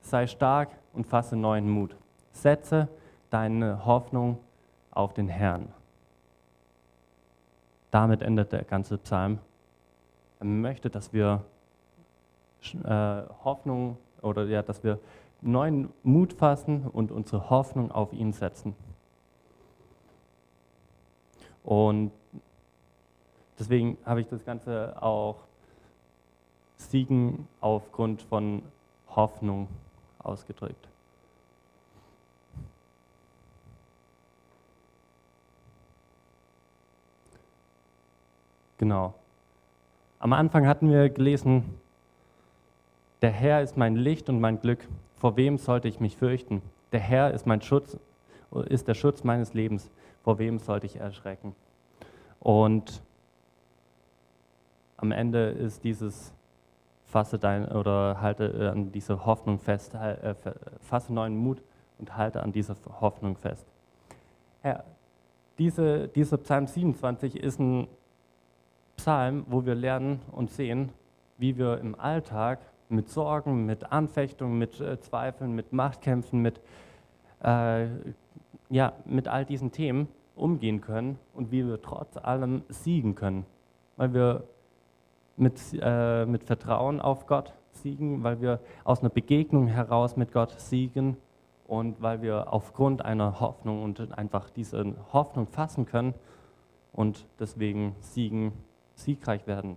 sei 0.00 0.26
stark 0.26 0.70
und 0.92 1.06
fasse 1.06 1.36
neuen 1.36 1.70
Mut. 1.70 1.96
Setze 2.32 2.88
deine 3.30 3.84
Hoffnung 3.84 4.38
auf 4.90 5.14
den 5.14 5.28
Herrn. 5.28 5.72
Damit 7.90 8.22
endet 8.22 8.52
der 8.52 8.64
ganze 8.64 8.98
Psalm. 8.98 9.38
Er 10.40 10.46
möchte, 10.46 10.90
dass 10.90 11.12
wir 11.12 11.44
äh, 12.84 13.22
Hoffnung 13.44 13.96
oder 14.20 14.44
ja, 14.46 14.62
dass 14.62 14.82
wir 14.82 14.98
neuen 15.40 15.90
Mut 16.02 16.32
fassen 16.32 16.86
und 16.86 17.12
unsere 17.12 17.50
Hoffnung 17.50 17.90
auf 17.92 18.12
ihn 18.12 18.32
setzen. 18.32 18.74
Und 21.62 22.12
deswegen 23.58 23.98
habe 24.04 24.20
ich 24.20 24.28
das 24.28 24.44
Ganze 24.44 25.00
auch 25.00 25.36
Siegen 26.76 27.48
aufgrund 27.60 28.22
von 28.22 28.62
Hoffnung 29.08 29.68
ausgedrückt. 30.18 30.88
Genau. 38.78 39.14
Am 40.18 40.32
Anfang 40.32 40.66
hatten 40.66 40.90
wir 40.90 41.08
gelesen, 41.08 41.64
der 43.22 43.30
Herr 43.30 43.62
ist 43.62 43.76
mein 43.76 43.96
Licht 43.96 44.28
und 44.28 44.40
mein 44.40 44.60
Glück. 44.60 44.86
Vor 45.16 45.36
wem 45.36 45.56
sollte 45.56 45.88
ich 45.88 45.98
mich 45.98 46.16
fürchten? 46.16 46.60
Der 46.92 47.00
Herr 47.00 47.32
ist 47.32 47.46
mein 47.46 47.62
Schutz, 47.62 47.96
ist 48.68 48.86
der 48.86 48.94
Schutz 48.94 49.24
meines 49.24 49.54
Lebens. 49.54 49.90
Vor 50.22 50.38
wem 50.38 50.58
sollte 50.58 50.86
ich 50.86 50.96
erschrecken? 50.96 51.54
Und 52.40 53.02
am 54.98 55.10
Ende 55.10 55.48
ist 55.50 55.84
dieses 55.84 56.32
fasse 57.06 57.38
dein 57.38 57.66
oder 57.68 58.20
halte 58.20 58.46
äh, 58.46 58.68
an 58.68 58.92
dieser 58.92 59.24
Hoffnung 59.24 59.58
fest, 59.58 59.94
äh, 59.94 60.34
fasse 60.80 61.14
neuen 61.14 61.36
Mut 61.36 61.62
und 61.98 62.16
halte 62.16 62.42
an 62.42 62.52
dieser 62.52 62.74
Hoffnung 63.00 63.36
fest. 63.36 63.66
Herr, 64.60 64.84
diese, 65.58 66.08
dieser 66.08 66.36
Psalm 66.38 66.66
27 66.66 67.36
ist 67.36 67.60
ein 67.60 67.86
Psalm, 68.96 69.46
wo 69.48 69.64
wir 69.64 69.74
lernen 69.74 70.20
und 70.32 70.50
sehen, 70.50 70.90
wie 71.38 71.56
wir 71.56 71.78
im 71.78 71.98
Alltag 71.98 72.58
mit 72.88 73.08
Sorgen, 73.08 73.66
mit 73.66 73.92
Anfechtungen, 73.92 74.58
mit 74.58 74.80
äh, 74.80 75.00
Zweifeln, 75.00 75.54
mit 75.54 75.72
Machtkämpfen, 75.72 76.40
mit, 76.40 76.60
äh, 77.42 77.86
ja, 78.68 78.92
mit 79.04 79.28
all 79.28 79.44
diesen 79.44 79.70
Themen 79.70 80.08
umgehen 80.34 80.80
können 80.80 81.18
und 81.34 81.50
wie 81.52 81.66
wir 81.66 81.80
trotz 81.80 82.16
allem 82.16 82.62
siegen 82.68 83.14
können, 83.14 83.46
weil 83.96 84.12
wir 84.12 84.44
mit, 85.36 85.60
äh, 85.80 86.26
mit 86.26 86.44
Vertrauen 86.44 87.00
auf 87.00 87.26
Gott 87.26 87.52
siegen, 87.72 88.22
weil 88.24 88.40
wir 88.40 88.60
aus 88.84 89.00
einer 89.00 89.10
Begegnung 89.10 89.66
heraus 89.66 90.16
mit 90.16 90.32
Gott 90.32 90.58
siegen 90.58 91.16
und 91.66 92.00
weil 92.00 92.22
wir 92.22 92.52
aufgrund 92.52 93.04
einer 93.04 93.40
Hoffnung 93.40 93.82
und 93.82 94.16
einfach 94.16 94.50
diese 94.50 94.94
Hoffnung 95.12 95.46
fassen 95.46 95.86
können 95.86 96.14
und 96.92 97.26
deswegen 97.38 97.94
siegen, 98.00 98.52
siegreich 98.94 99.46
werden. 99.46 99.76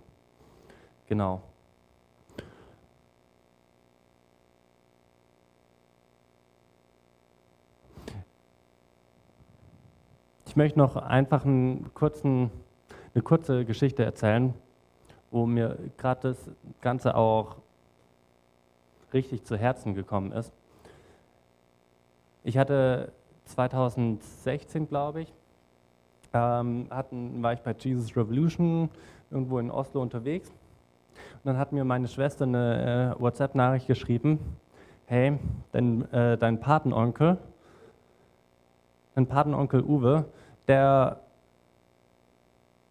Genau. 1.06 1.42
Ich 10.46 10.56
möchte 10.56 10.80
noch 10.80 10.96
einfach 10.96 11.44
einen 11.44 11.94
kurzen, 11.94 12.50
eine 13.14 13.22
kurze 13.22 13.64
Geschichte 13.64 14.04
erzählen, 14.04 14.52
wo 15.30 15.46
mir 15.46 15.78
gerade 15.96 16.30
das 16.30 16.50
Ganze 16.80 17.14
auch 17.14 17.56
richtig 19.12 19.44
zu 19.44 19.56
Herzen 19.56 19.94
gekommen 19.94 20.32
ist. 20.32 20.52
Ich 22.42 22.56
hatte 22.56 23.12
2016, 23.46 24.88
glaube 24.88 25.22
ich, 25.22 25.32
ähm, 26.32 26.86
hatten, 26.90 27.42
war 27.42 27.52
ich 27.52 27.60
bei 27.60 27.74
Jesus 27.78 28.16
Revolution 28.16 28.88
irgendwo 29.30 29.58
in 29.58 29.70
Oslo 29.70 30.00
unterwegs. 30.00 30.48
Und 30.48 31.44
dann 31.44 31.58
hat 31.58 31.72
mir 31.72 31.84
meine 31.84 32.08
Schwester 32.08 32.44
eine 32.44 33.14
äh, 33.16 33.20
WhatsApp-Nachricht 33.20 33.86
geschrieben: 33.86 34.38
Hey, 35.06 35.38
dein, 35.72 36.10
äh, 36.12 36.38
dein 36.38 36.60
Patenonkel, 36.60 37.38
dein 39.14 39.26
Patenonkel 39.26 39.82
Uwe, 39.82 40.24
der 40.68 41.20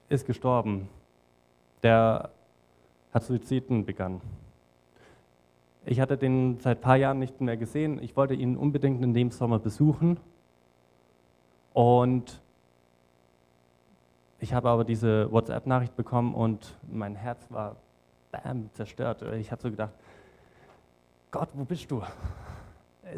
ist 0.10 0.26
gestorben. 0.26 0.90
Der 1.84 2.30
hat 3.14 3.24
Suiziden 3.24 3.86
begangen. 3.86 4.22
Ich 5.86 6.00
hatte 6.00 6.18
den 6.18 6.60
seit 6.60 6.80
ein 6.80 6.82
paar 6.82 6.98
Jahren 6.98 7.20
nicht 7.20 7.42
mehr 7.42 7.58
gesehen. 7.58 8.02
Ich 8.04 8.16
wollte 8.16 8.34
ihn 8.34 8.58
unbedingt 8.58 9.04
in 9.04 9.14
dem 9.14 9.32
Sommer 9.32 9.60
besuchen. 9.60 10.20
Und 11.74 12.42
ich 14.40 14.54
habe 14.54 14.70
aber 14.70 14.84
diese 14.84 15.32
WhatsApp-Nachricht 15.32 15.96
bekommen 15.96 16.34
und 16.34 16.78
mein 16.90 17.16
Herz 17.16 17.46
war 17.50 17.76
bam, 18.32 18.70
zerstört. 18.74 19.22
Ich 19.34 19.52
habe 19.52 19.62
so 19.62 19.70
gedacht, 19.70 19.94
Gott, 21.32 21.50
wo 21.54 21.64
bist 21.64 21.90
du? 21.92 22.02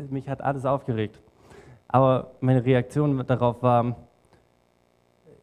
Mich 0.09 0.29
hat 0.29 0.41
alles 0.41 0.65
aufgeregt. 0.65 1.19
Aber 1.87 2.31
meine 2.39 2.63
Reaktion 2.63 3.25
darauf 3.25 3.61
war, 3.61 3.95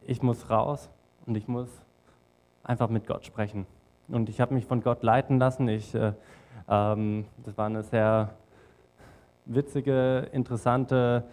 ich 0.05 0.21
muss 0.21 0.49
raus 0.49 0.89
und 1.25 1.35
ich 1.35 1.47
muss 1.47 1.69
einfach 2.69 2.87
mit 2.87 3.07
Gott 3.07 3.25
sprechen. 3.25 3.65
Und 4.07 4.29
ich 4.29 4.39
habe 4.39 4.53
mich 4.53 4.65
von 4.65 4.81
Gott 4.81 5.01
leiten 5.01 5.39
lassen. 5.39 5.67
Ich, 5.67 5.93
äh, 5.95 6.13
ähm, 6.69 7.25
das 7.43 7.57
war 7.57 7.65
eine 7.65 7.81
sehr 7.81 8.29
witzige, 9.45 10.27
interessante, 10.31 11.23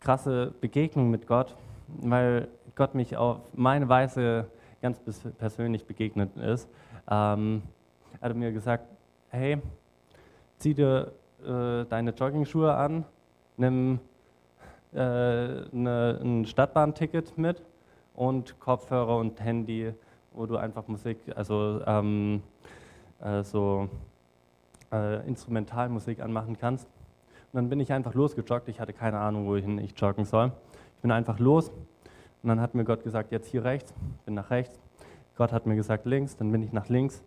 krasse 0.00 0.52
Begegnung 0.60 1.10
mit 1.10 1.26
Gott, 1.26 1.56
weil 1.88 2.48
Gott 2.74 2.94
mich 2.94 3.16
auf 3.16 3.40
meine 3.54 3.88
Weise 3.88 4.46
ganz 4.82 5.00
persönlich 5.38 5.86
begegnet 5.86 6.36
ist. 6.36 6.68
Ähm, 7.10 7.62
er 8.20 8.28
hat 8.28 8.36
mir 8.36 8.52
gesagt, 8.52 8.84
hey, 9.30 9.58
zieh 10.58 10.74
dir 10.74 11.12
äh, 11.42 11.86
deine 11.86 12.10
Jogging-Schuhe 12.10 12.74
an, 12.74 13.04
nimm 13.56 13.98
äh, 14.92 14.98
eine, 14.98 16.20
ein 16.22 16.44
Stadtbahnticket 16.44 17.38
mit 17.38 17.62
und 18.14 18.58
Kopfhörer 18.60 19.16
und 19.18 19.40
Handy, 19.40 19.92
wo 20.32 20.46
du 20.46 20.56
einfach 20.56 20.88
Musik, 20.88 21.18
also 21.34 21.80
ähm, 21.86 22.42
äh, 23.20 23.42
so 23.42 23.88
äh, 24.92 25.26
Instrumentalmusik 25.26 26.20
anmachen 26.20 26.56
kannst. 26.58 26.86
Und 27.52 27.58
dann 27.58 27.68
bin 27.68 27.80
ich 27.80 27.92
einfach 27.92 28.14
losgejoggt. 28.14 28.68
Ich 28.68 28.80
hatte 28.80 28.92
keine 28.92 29.18
Ahnung, 29.18 29.46
wohin 29.46 29.78
ich 29.78 29.92
joggen 29.96 30.24
soll. 30.24 30.52
Ich 30.96 31.02
bin 31.02 31.10
einfach 31.10 31.38
los 31.38 31.70
und 32.42 32.48
dann 32.48 32.60
hat 32.60 32.74
mir 32.74 32.84
Gott 32.84 33.04
gesagt, 33.04 33.32
jetzt 33.32 33.48
hier 33.48 33.64
rechts, 33.64 33.92
bin 34.24 34.34
nach 34.34 34.50
rechts. 34.50 34.78
Gott 35.36 35.52
hat 35.52 35.66
mir 35.66 35.74
gesagt 35.74 36.06
links, 36.06 36.36
dann 36.36 36.52
bin 36.52 36.62
ich 36.62 36.72
nach 36.72 36.88
links 36.88 37.22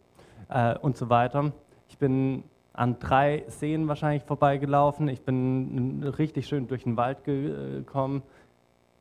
äh, 0.49 0.77
und 0.77 0.95
so 0.97 1.09
weiter. 1.09 1.51
Ich 1.89 1.97
bin 1.97 2.43
an 2.73 2.99
drei 2.99 3.43
Seen 3.47 3.87
wahrscheinlich 3.87 4.23
vorbeigelaufen. 4.23 5.07
Ich 5.07 5.21
bin 5.21 6.03
richtig 6.03 6.47
schön 6.47 6.67
durch 6.67 6.83
den 6.83 6.95
Wald 6.95 7.23
gekommen. 7.23 8.21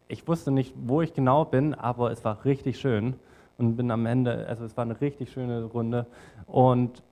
Ich 0.09 0.27
wusste 0.29 0.51
nicht, 0.51 0.75
wo 0.77 1.03
ich 1.03 1.15
genau 1.15 1.45
bin, 1.45 1.75
aber 1.75 2.11
es 2.11 2.25
war 2.25 2.45
richtig 2.45 2.79
schön 2.79 3.15
und 3.59 3.77
bin 3.77 3.91
am 3.91 4.07
Ende, 4.07 4.47
also 4.49 4.65
es 4.65 4.77
war 4.77 4.83
eine 4.85 5.01
richtig 5.01 5.33
schöne 5.33 5.65
Runde. 5.65 6.07
Und 6.47 7.03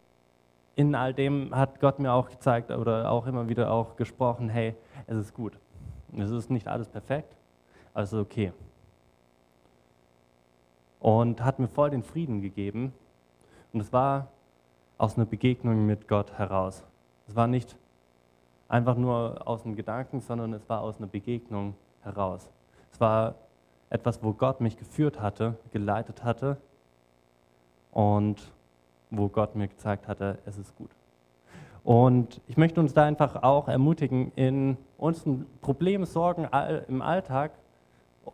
in 0.77 0.95
all 0.95 1.15
dem 1.15 1.55
hat 1.55 1.81
Gott 1.81 1.99
mir 1.99 2.13
auch 2.13 2.29
gezeigt 2.31 2.71
oder 2.71 3.11
auch 3.11 3.27
immer 3.27 3.49
wieder 3.49 3.73
auch 3.73 3.97
gesprochen, 3.97 4.49
hey, 4.49 4.75
es 5.07 5.17
ist 5.17 5.35
gut. 5.35 5.59
Es 6.17 6.31
ist 6.31 6.51
nicht 6.51 6.69
alles 6.69 6.89
perfekt, 6.89 7.37
aber 7.93 8.05
es 8.05 8.13
ist 8.13 8.19
okay 8.19 8.53
und 11.05 11.45
hat 11.45 11.59
mir 11.59 11.69
voll 11.69 11.91
den 11.91 12.03
Frieden 12.03 12.41
gegeben. 12.41 12.95
Und 13.75 13.81
es 13.81 13.93
war 13.93 14.29
aus 14.97 15.19
einer 15.19 15.27
Begegnung 15.27 15.85
mit 15.85 16.09
Gott 16.09 16.33
heraus. 16.39 16.83
Es 17.29 17.37
war 17.37 17.47
nicht 17.47 17.77
einfach 18.69 18.97
nur 18.97 19.47
aus 19.47 19.67
einem 19.67 19.77
Gedanken, 19.77 20.23
sondern 20.23 20.55
es 20.55 20.67
war 20.67 20.81
aus 20.81 20.97
einer 20.97 21.07
Begegnung 21.07 21.75
heraus. 22.01 22.49
Es 22.95 23.01
war 23.01 23.35
etwas, 23.91 24.23
wo 24.23 24.33
Gott 24.33 24.61
mich 24.61 24.77
geführt 24.77 25.21
hatte, 25.21 25.57
geleitet 25.73 26.23
hatte 26.23 26.59
und 27.91 28.53
wo 29.11 29.29
Gott 29.29 29.57
mir 29.57 29.67
gezeigt 29.67 30.07
hatte, 30.07 30.39
es 30.47 30.59
ist 30.59 30.77
gut. 30.77 30.91
Und 31.83 32.41
ich 32.47 32.57
möchte 32.57 32.79
uns 32.79 32.95
da 32.95 33.05
einfach 33.05 33.43
auch 33.43 33.67
ermutigen, 33.67 34.31
in 34.37 34.77
unseren 34.97 35.45
Problemen, 35.61 36.07
Sorgen 36.07 36.47
im 36.87 37.03
Alltag, 37.03 37.51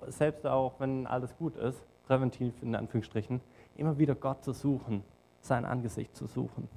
selbst 0.08 0.46
auch 0.46 0.74
wenn 0.78 1.06
alles 1.06 1.34
gut 1.38 1.56
ist, 1.56 1.82
präventiv 2.06 2.52
in 2.62 2.74
Anführungsstrichen, 2.74 3.40
immer 3.78 3.96
wieder 3.96 4.14
Gott 4.14 4.44
zu 4.44 4.52
suchen, 4.52 5.02
sein 5.40 5.64
Angesicht 5.64 6.14
zu 6.14 6.26
suchen. 6.26 6.68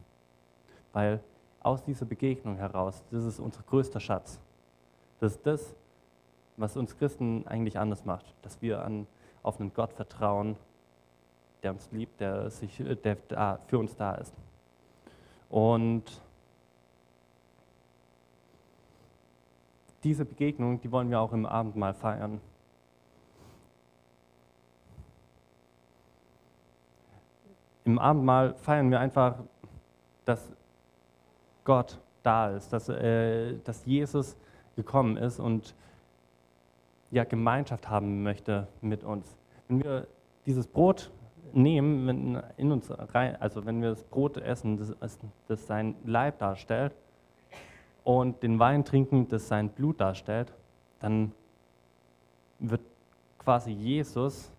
Weil 0.94 1.20
aus 1.60 1.84
dieser 1.84 2.06
Begegnung 2.06 2.56
heraus, 2.56 3.04
das 3.12 3.26
ist 3.26 3.42
unser 3.42 3.62
größter 3.64 4.00
Schatz. 4.00 4.40
Das 5.20 5.34
ist 5.34 5.46
das, 5.46 5.76
was 6.58 6.78
uns 6.78 6.98
Christen 6.98 7.46
eigentlich 7.48 7.80
anders 7.80 8.06
macht, 8.06 8.26
dass 8.42 8.62
wir 8.62 8.84
an, 8.84 9.08
auf 9.42 9.60
einen 9.60 9.74
Gott 9.74 9.94
vertrauen, 9.94 10.56
der 11.64 11.72
uns 11.72 11.92
liebt, 11.92 12.20
der, 12.20 12.50
sich, 12.50 12.84
der 13.04 13.18
da, 13.28 13.60
für 13.68 13.80
uns 13.80 13.96
da 13.96 14.16
ist. 14.16 14.34
Und 15.50 16.22
diese 20.04 20.26
Begegnung, 20.26 20.82
die 20.82 20.92
wollen 20.92 21.10
wir 21.10 21.20
auch 21.20 21.34
im 21.34 21.46
Abendmahl 21.46 21.94
feiern. 21.94 22.42
Im 27.86 28.00
Abendmahl 28.00 28.54
feiern 28.56 28.92
wir 28.92 29.00
einfach, 29.00 29.36
dass 30.26 30.50
Gott 31.64 32.00
da 32.24 32.50
ist, 32.52 32.72
dass, 32.72 32.90
äh, 32.90 33.58
dass 33.64 33.86
Jesus 33.86 34.38
gekommen 34.76 35.18
ist 35.18 35.40
und 35.40 35.76
ja, 37.14 37.24
Gemeinschaft 37.24 37.90
haben 37.90 38.24
möchte 38.24 38.68
mit 38.82 39.04
uns. 39.04 39.38
Wenn 39.68 39.84
wir 39.84 40.08
dieses 40.46 40.68
Brot 40.68 41.12
nehmen, 41.54 42.08
wenn 42.08 42.44
in 42.58 42.72
uns 42.72 42.92
rein, 43.14 43.36
also 43.40 43.66
wenn 43.66 43.82
wir 43.82 43.90
das 43.90 44.04
Brot 44.04 44.38
essen, 44.38 44.78
das, 44.78 45.20
das 45.48 45.68
sein 45.68 45.96
Leib 46.04 46.40
darstellt, 46.40 46.94
und 48.04 48.44
den 48.44 48.60
Wein 48.60 48.84
trinken, 48.84 49.30
das 49.30 49.48
sein 49.48 49.70
Blut 49.70 50.02
darstellt, 50.02 50.54
dann 51.00 51.32
wird 52.60 52.82
quasi 53.40 53.72
Jesus 53.72 54.52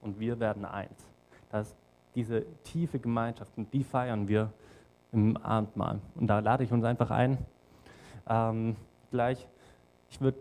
und 0.00 0.18
wir 0.18 0.40
werden 0.40 0.64
eins. 0.64 1.06
Das 1.50 1.76
diese 2.14 2.44
tiefe 2.64 2.98
Gemeinschaft 2.98 3.52
und 3.56 3.72
die 3.72 3.84
feiern 3.84 4.26
wir 4.28 4.52
im 5.12 5.36
Abendmahl. 5.36 6.00
Und 6.14 6.26
da 6.26 6.40
lade 6.40 6.64
ich 6.64 6.72
uns 6.72 6.84
einfach 6.84 7.10
ein, 7.10 7.38
ähm, 8.28 8.76
gleich, 9.10 9.46
ich 10.10 10.20
würde, 10.20 10.38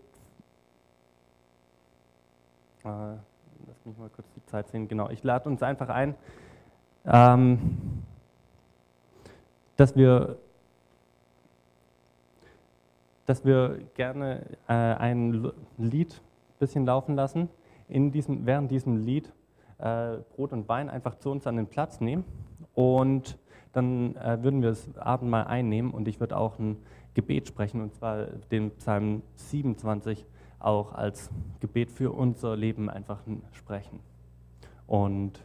lass 3.68 3.86
mich 3.86 3.98
mal 3.98 4.10
kurz 4.10 4.28
die 4.36 4.46
Zeit 4.46 4.68
sehen, 4.70 4.88
genau, 4.88 5.10
ich 5.10 5.24
lade 5.24 5.50
uns 5.50 5.64
einfach 5.64 5.90
ein, 5.90 6.16
ähm, 7.06 8.04
dass 9.76 9.96
wir 9.96 10.38
dass 13.30 13.46
wir 13.46 13.78
gerne 13.94 14.42
äh, 14.68 14.74
ein 14.74 15.52
Lied 15.78 16.14
ein 16.14 16.58
bisschen 16.58 16.88
laufen 16.88 17.14
lassen. 17.16 17.48
In 17.88 18.12
diesem, 18.12 18.48
während 18.48 18.72
diesem 18.72 19.06
Lied 19.06 19.32
äh, 19.78 20.18
Brot 20.36 20.52
und 20.52 20.68
Wein 20.68 20.90
einfach 20.90 21.14
zu 21.14 21.30
uns 21.30 21.46
an 21.46 21.56
den 21.56 21.68
Platz 21.68 22.02
nehmen. 22.02 22.26
Und 22.74 23.38
dann 23.72 24.16
äh, 24.16 24.42
würden 24.42 24.64
wir 24.64 24.70
das 24.70 24.98
Abendmahl 24.98 25.46
einnehmen. 25.46 25.92
Und 25.92 26.08
ich 26.08 26.20
würde 26.20 26.38
auch 26.38 26.58
ein 26.58 26.78
Gebet 27.14 27.48
sprechen 27.48 27.82
und 27.82 27.94
zwar 27.94 28.26
den 28.52 28.72
Psalm 28.72 29.22
27 29.36 30.26
auch 30.60 30.94
als 30.94 31.30
Gebet 31.60 31.92
für 31.92 32.12
unser 32.12 32.56
Leben 32.56 32.90
einfach 32.90 33.20
sprechen. 33.54 34.00
Und 34.88 35.40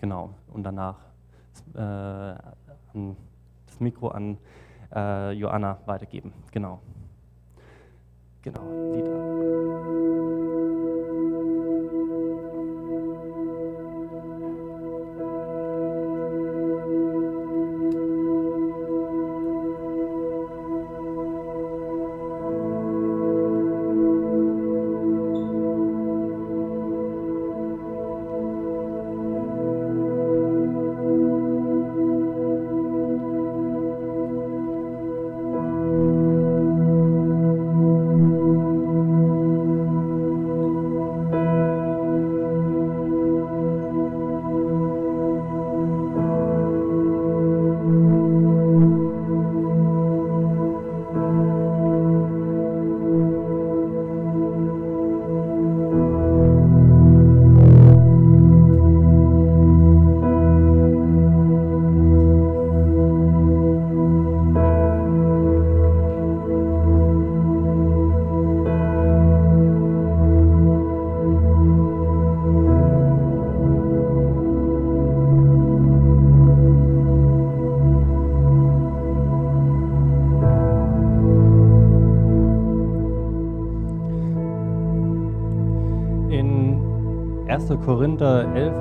genau, 0.00 0.34
und 0.52 0.62
danach 0.64 0.96
äh, 1.74 2.34
das 3.66 3.80
Mikro 3.80 4.08
an 4.08 4.38
äh, 4.94 5.32
Joanna 5.32 5.78
weitergeben. 5.86 6.32
Genau. 6.52 6.80
Genau, 8.42 8.62
Lieder. 8.94 10.57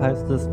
Heißt 0.01 0.29
es, 0.29 0.49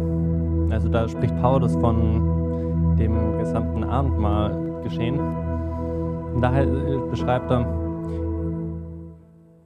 also 0.71 0.89
da 0.89 1.09
spricht 1.09 1.37
Paulus 1.41 1.75
von 1.77 2.97
dem 2.99 3.39
gesamten 3.39 3.85
Abendmahl 3.85 4.81
geschehen. 4.83 5.19
Und 5.19 6.43
da 6.43 6.51
beschreibt 7.11 7.51
er, 7.51 7.67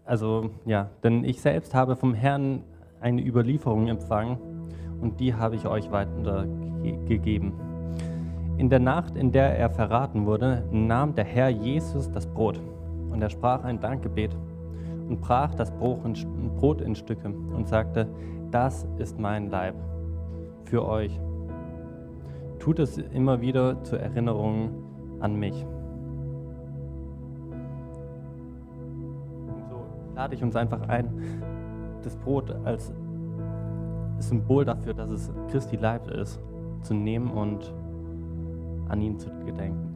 also 0.04 0.50
ja, 0.64 0.88
denn 1.02 1.24
ich 1.24 1.40
selbst 1.40 1.74
habe 1.74 1.96
vom 1.96 2.14
Herrn 2.14 2.62
eine 3.00 3.24
Überlieferung 3.24 3.88
empfangen 3.88 4.38
und 5.00 5.20
die 5.20 5.34
habe 5.34 5.54
ich 5.54 5.66
euch 5.66 5.90
weitergegeben. 5.90 7.52
In 8.56 8.68
der 8.68 8.80
Nacht, 8.80 9.16
in 9.16 9.30
der 9.30 9.56
er 9.56 9.70
verraten 9.70 10.26
wurde, 10.26 10.64
nahm 10.72 11.14
der 11.14 11.24
Herr 11.24 11.48
Jesus 11.48 12.10
das 12.10 12.26
Brot 12.26 12.60
und 13.10 13.22
er 13.22 13.30
sprach 13.30 13.64
ein 13.64 13.80
Dankgebet 13.80 14.36
und 15.08 15.20
brach 15.20 15.54
das 15.54 15.70
Brot 15.70 16.80
in 16.80 16.94
Stücke 16.94 17.28
und 17.28 17.68
sagte, 17.68 18.08
das 18.51 18.86
ist 18.99 19.18
mein 19.18 19.51
Leib 19.51 19.74
für 20.64 20.86
euch. 20.86 21.18
Tut 22.59 22.78
es 22.78 22.99
immer 22.99 23.40
wieder 23.40 23.82
zur 23.84 24.01
Erinnerung 24.01 24.70
an 25.20 25.36
mich. 25.36 25.64
Und 29.46 29.68
so 29.68 29.84
lade 30.14 30.34
ich 30.34 30.42
uns 30.42 30.57
einfach 30.57 30.82
ein, 30.88 31.42
das 32.03 32.16
Brot 32.16 32.51
als 32.64 32.92
Symbol 34.18 34.64
dafür, 34.64 34.94
dass 34.94 35.11
es 35.11 35.32
Christi 35.51 35.76
Leib 35.76 36.09
ist, 36.09 36.40
zu 36.82 36.94
nehmen 36.94 37.30
und 37.30 37.72
an 38.88 39.01
ihn 39.01 39.18
zu 39.18 39.30
gedenken. 39.44 39.88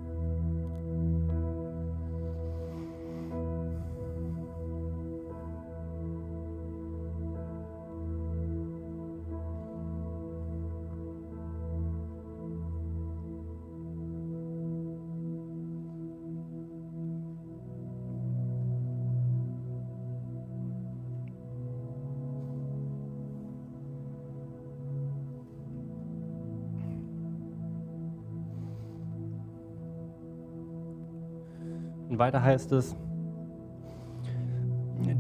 Weiter 32.23 32.41
heißt 32.41 32.71
es, 32.71 32.95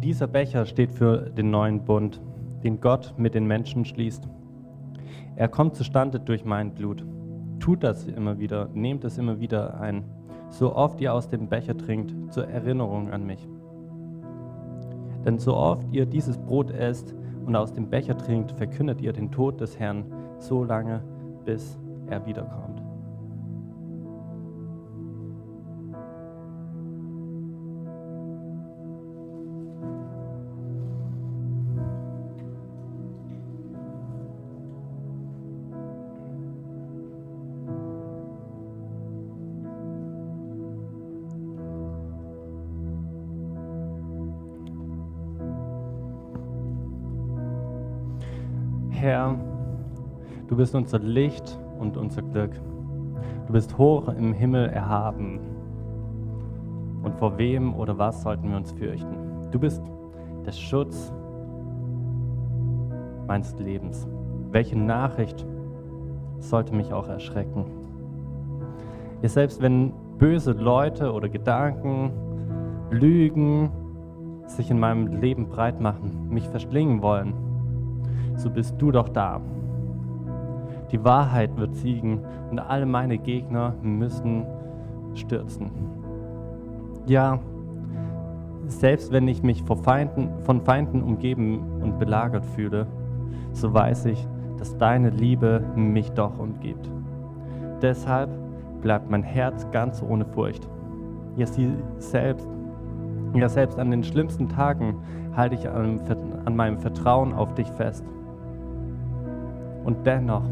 dieser 0.05 0.29
Becher 0.29 0.67
steht 0.67 0.93
für 0.93 1.31
den 1.31 1.51
neuen 1.51 1.85
Bund, 1.85 2.21
den 2.63 2.81
Gott 2.81 3.15
mit 3.17 3.35
den 3.35 3.45
Menschen 3.45 3.85
schließt. 3.85 4.29
Er 5.35 5.49
kommt 5.49 5.75
zustande 5.75 6.21
durch 6.21 6.45
mein 6.45 6.73
Blut. 6.75 7.05
Tut 7.59 7.83
das 7.83 8.07
immer 8.07 8.39
wieder, 8.39 8.69
nehmt 8.73 9.03
es 9.03 9.19
immer 9.19 9.41
wieder 9.41 9.81
ein, 9.81 10.05
so 10.49 10.77
oft 10.77 11.01
ihr 11.01 11.13
aus 11.13 11.29
dem 11.29 11.49
Becher 11.49 11.77
trinkt, 11.77 12.33
zur 12.33 12.47
Erinnerung 12.47 13.11
an 13.11 13.27
mich. 13.27 13.49
Denn 15.25 15.41
so 15.41 15.57
oft 15.57 15.85
ihr 15.91 16.07
dieses 16.07 16.39
Brot 16.39 16.71
esst 16.71 17.17
und 17.45 17.57
aus 17.57 17.73
dem 17.73 17.91
Becher 17.91 18.17
trinkt, 18.17 18.53
verkündet 18.53 19.01
ihr 19.01 19.13
den 19.13 19.33
Tod 19.33 19.61
des 19.61 19.77
Herrn 19.77 20.05
so 20.39 20.63
lange, 20.63 21.03
bis 21.45 21.77
er 22.07 22.25
wiederkommt. 22.27 22.72
Du 50.53 50.59
bist 50.59 50.75
unser 50.75 50.99
Licht 50.99 51.59
und 51.79 51.97
unser 51.97 52.21
Glück. 52.21 52.51
Du 53.47 53.55
bist 53.55 53.79
hoch 53.79 54.09
im 54.09 54.35
Himmel 54.35 54.69
erhaben. 54.69 55.41
Und 57.03 57.15
vor 57.15 57.39
wem 57.39 57.75
oder 57.75 57.97
was 57.97 58.23
sollten 58.23 58.51
wir 58.51 58.59
uns 58.59 58.71
fürchten? 58.73 59.17
Du 59.51 59.59
bist 59.59 59.83
der 60.45 60.53
Schutz 60.53 61.11
meines 63.27 63.59
Lebens. 63.59 64.07
Welche 64.51 64.79
Nachricht 64.79 65.47
sollte 66.41 66.75
mich 66.75 66.93
auch 66.93 67.09
erschrecken? 67.09 67.65
Ja, 69.23 69.31
selbst 69.31 69.63
wenn 69.63 69.95
böse 70.19 70.53
Leute 70.53 71.15
oder 71.15 71.31
Gedanken, 71.31 72.11
Lügen 72.91 73.71
sich 74.45 74.71
in 74.71 74.79
meinem 74.79 75.07
Leben 75.07 75.49
breit 75.49 75.81
machen, 75.81 76.29
mich 76.29 76.47
verschlingen 76.47 77.01
wollen, 77.01 77.33
so 78.37 78.51
bist 78.51 78.75
du 78.77 78.91
doch 78.91 79.09
da. 79.09 79.41
Die 80.93 81.03
Wahrheit 81.03 81.57
wird 81.57 81.75
siegen 81.75 82.21
und 82.51 82.59
alle 82.59 82.87
meine 82.87 83.19
Gegner 83.19 83.75
müssen 83.83 84.45
stürzen. 85.15 85.71
Ja, 87.07 87.41
selbst 88.67 89.11
wenn 89.11 89.27
ich 89.27 89.43
mich 89.43 89.65
Feinden, 89.83 90.29
von 90.45 90.61
Feinden 90.61 91.03
umgeben 91.03 91.81
und 91.83 91.99
belagert 91.99 92.45
fühle, 92.45 92.87
so 93.53 93.73
weiß 93.73 94.07
ich, 94.07 94.27
dass 94.59 94.77
deine 94.77 95.11
Liebe 95.11 95.65
mich 95.75 96.13
doch 96.13 96.39
umgibt. 96.39 96.91
Deshalb 97.81 98.31
bleibt 98.83 99.11
mein 99.11 99.23
Herz 99.23 99.67
ganz 99.73 100.03
ohne 100.03 100.25
Furcht. 100.25 100.69
Ja, 101.37 101.47
sie 101.47 101.73
selbst, 101.99 102.49
ja, 103.35 103.49
selbst 103.49 103.79
an 103.79 103.91
den 103.91 104.05
schlimmsten 104.05 104.49
Tagen 104.49 104.97
halte 105.35 105.55
ich 105.55 105.69
an, 105.69 106.01
an 106.45 106.55
meinem 106.55 106.79
Vertrauen 106.79 107.33
auf 107.33 107.55
dich 107.55 107.69
fest. 107.73 108.05
Und 109.85 110.07
dennoch, 110.07 110.45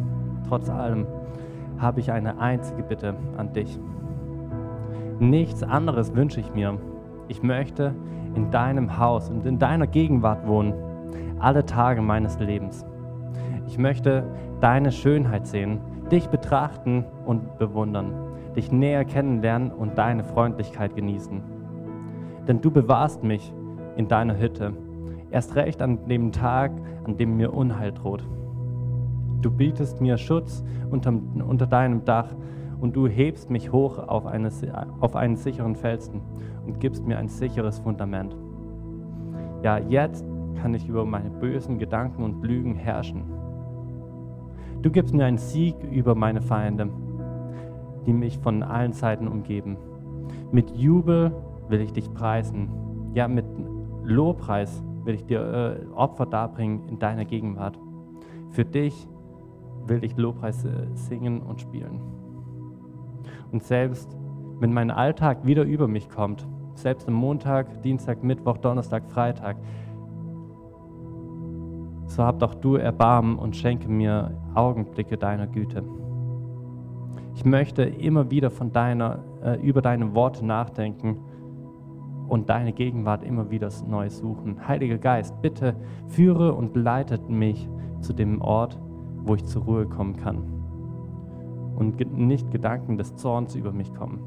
trotz 0.48 0.68
allem, 0.68 1.06
habe 1.78 2.00
ich 2.00 2.12
eine 2.12 2.38
einzige 2.38 2.82
Bitte 2.82 3.14
an 3.36 3.52
dich. 3.52 3.78
Nichts 5.18 5.62
anderes 5.62 6.14
wünsche 6.14 6.40
ich 6.40 6.54
mir. 6.54 6.78
Ich 7.28 7.42
möchte 7.42 7.94
in 8.34 8.50
deinem 8.50 8.98
Haus 8.98 9.30
und 9.30 9.44
in 9.46 9.58
deiner 9.58 9.86
Gegenwart 9.86 10.46
wohnen, 10.46 10.74
alle 11.38 11.64
Tage 11.64 12.02
meines 12.02 12.38
Lebens. 12.38 12.84
Ich 13.66 13.78
möchte 13.78 14.24
deine 14.60 14.92
Schönheit 14.92 15.46
sehen, 15.46 15.80
dich 16.10 16.28
betrachten 16.28 17.04
und 17.24 17.58
bewundern, 17.58 18.12
dich 18.56 18.72
näher 18.72 19.04
kennenlernen 19.04 19.70
und 19.70 19.96
deine 19.96 20.24
Freundlichkeit 20.24 20.96
genießen. 20.96 21.42
Denn 22.48 22.60
du 22.60 22.70
bewahrst 22.70 23.22
mich 23.22 23.52
in 23.96 24.08
deiner 24.08 24.38
Hütte, 24.38 24.72
erst 25.30 25.54
recht 25.54 25.82
an 25.82 26.06
dem 26.08 26.32
Tag, 26.32 26.72
an 27.04 27.16
dem 27.16 27.36
mir 27.36 27.54
Unheil 27.54 27.92
droht. 27.92 28.24
Du 29.40 29.50
bietest 29.50 30.00
mir 30.00 30.18
Schutz 30.18 30.62
unter, 30.90 31.12
unter 31.12 31.66
deinem 31.66 32.04
Dach 32.04 32.28
und 32.80 32.96
du 32.96 33.06
hebst 33.06 33.50
mich 33.50 33.72
hoch 33.72 33.98
auf, 33.98 34.26
eine, 34.26 34.50
auf 35.00 35.16
einen 35.16 35.36
sicheren 35.36 35.76
Felsen 35.76 36.20
und 36.66 36.80
gibst 36.80 37.06
mir 37.06 37.18
ein 37.18 37.28
sicheres 37.28 37.78
Fundament. 37.78 38.36
Ja, 39.62 39.78
jetzt 39.78 40.24
kann 40.60 40.74
ich 40.74 40.88
über 40.88 41.04
meine 41.04 41.30
bösen 41.30 41.78
Gedanken 41.78 42.22
und 42.22 42.42
Lügen 42.42 42.74
herrschen. 42.74 43.24
Du 44.82 44.90
gibst 44.90 45.14
mir 45.14 45.26
einen 45.26 45.38
Sieg 45.38 45.76
über 45.90 46.14
meine 46.14 46.40
Feinde, 46.40 46.88
die 48.06 48.12
mich 48.12 48.38
von 48.38 48.62
allen 48.62 48.92
Seiten 48.92 49.28
umgeben. 49.28 49.76
Mit 50.52 50.70
Jubel 50.70 51.32
will 51.68 51.80
ich 51.80 51.92
dich 51.92 52.12
preisen. 52.12 52.70
Ja, 53.14 53.28
mit 53.28 53.44
Lobpreis 54.02 54.82
will 55.04 55.14
ich 55.14 55.26
dir 55.26 55.40
äh, 55.40 55.94
Opfer 55.94 56.26
darbringen 56.26 56.88
in 56.88 56.98
deiner 56.98 57.24
Gegenwart. 57.24 57.78
Für 58.50 58.64
dich 58.64 59.06
will 59.90 60.02
ich 60.04 60.16
Lobpreis 60.16 60.64
singen 60.94 61.42
und 61.42 61.60
spielen. 61.60 62.00
Und 63.52 63.62
selbst 63.62 64.16
wenn 64.60 64.72
mein 64.72 64.90
Alltag 64.90 65.44
wieder 65.44 65.64
über 65.64 65.88
mich 65.88 66.08
kommt, 66.08 66.46
selbst 66.74 67.08
am 67.08 67.14
Montag, 67.14 67.82
Dienstag, 67.82 68.22
Mittwoch, 68.22 68.58
Donnerstag, 68.58 69.10
Freitag, 69.10 69.56
so 72.06 72.22
hab 72.24 72.38
doch 72.38 72.54
du 72.54 72.76
Erbarmen 72.76 73.36
und 73.36 73.56
schenke 73.56 73.88
mir 73.88 74.36
Augenblicke 74.54 75.16
deiner 75.16 75.46
Güte. 75.46 75.82
Ich 77.34 77.44
möchte 77.44 77.82
immer 77.82 78.30
wieder 78.30 78.50
von 78.50 78.72
deiner, 78.72 79.20
äh, 79.42 79.60
über 79.60 79.80
deine 79.80 80.14
Worte 80.14 80.44
nachdenken 80.44 81.18
und 82.28 82.48
deine 82.48 82.72
Gegenwart 82.72 83.24
immer 83.24 83.50
wieder 83.50 83.70
neu 83.88 84.10
suchen. 84.10 84.66
Heiliger 84.66 84.98
Geist, 84.98 85.40
bitte 85.40 85.74
führe 86.08 86.52
und 86.52 86.76
leitet 86.76 87.28
mich 87.28 87.68
zu 88.00 88.12
dem 88.12 88.40
Ort, 88.40 88.78
wo 89.24 89.34
ich 89.34 89.44
zur 89.44 89.62
Ruhe 89.64 89.86
kommen 89.86 90.16
kann 90.16 90.42
und 91.76 91.98
nicht 92.16 92.50
Gedanken 92.50 92.98
des 92.98 93.16
Zorns 93.16 93.54
über 93.54 93.72
mich 93.72 93.94
kommen. 93.94 94.20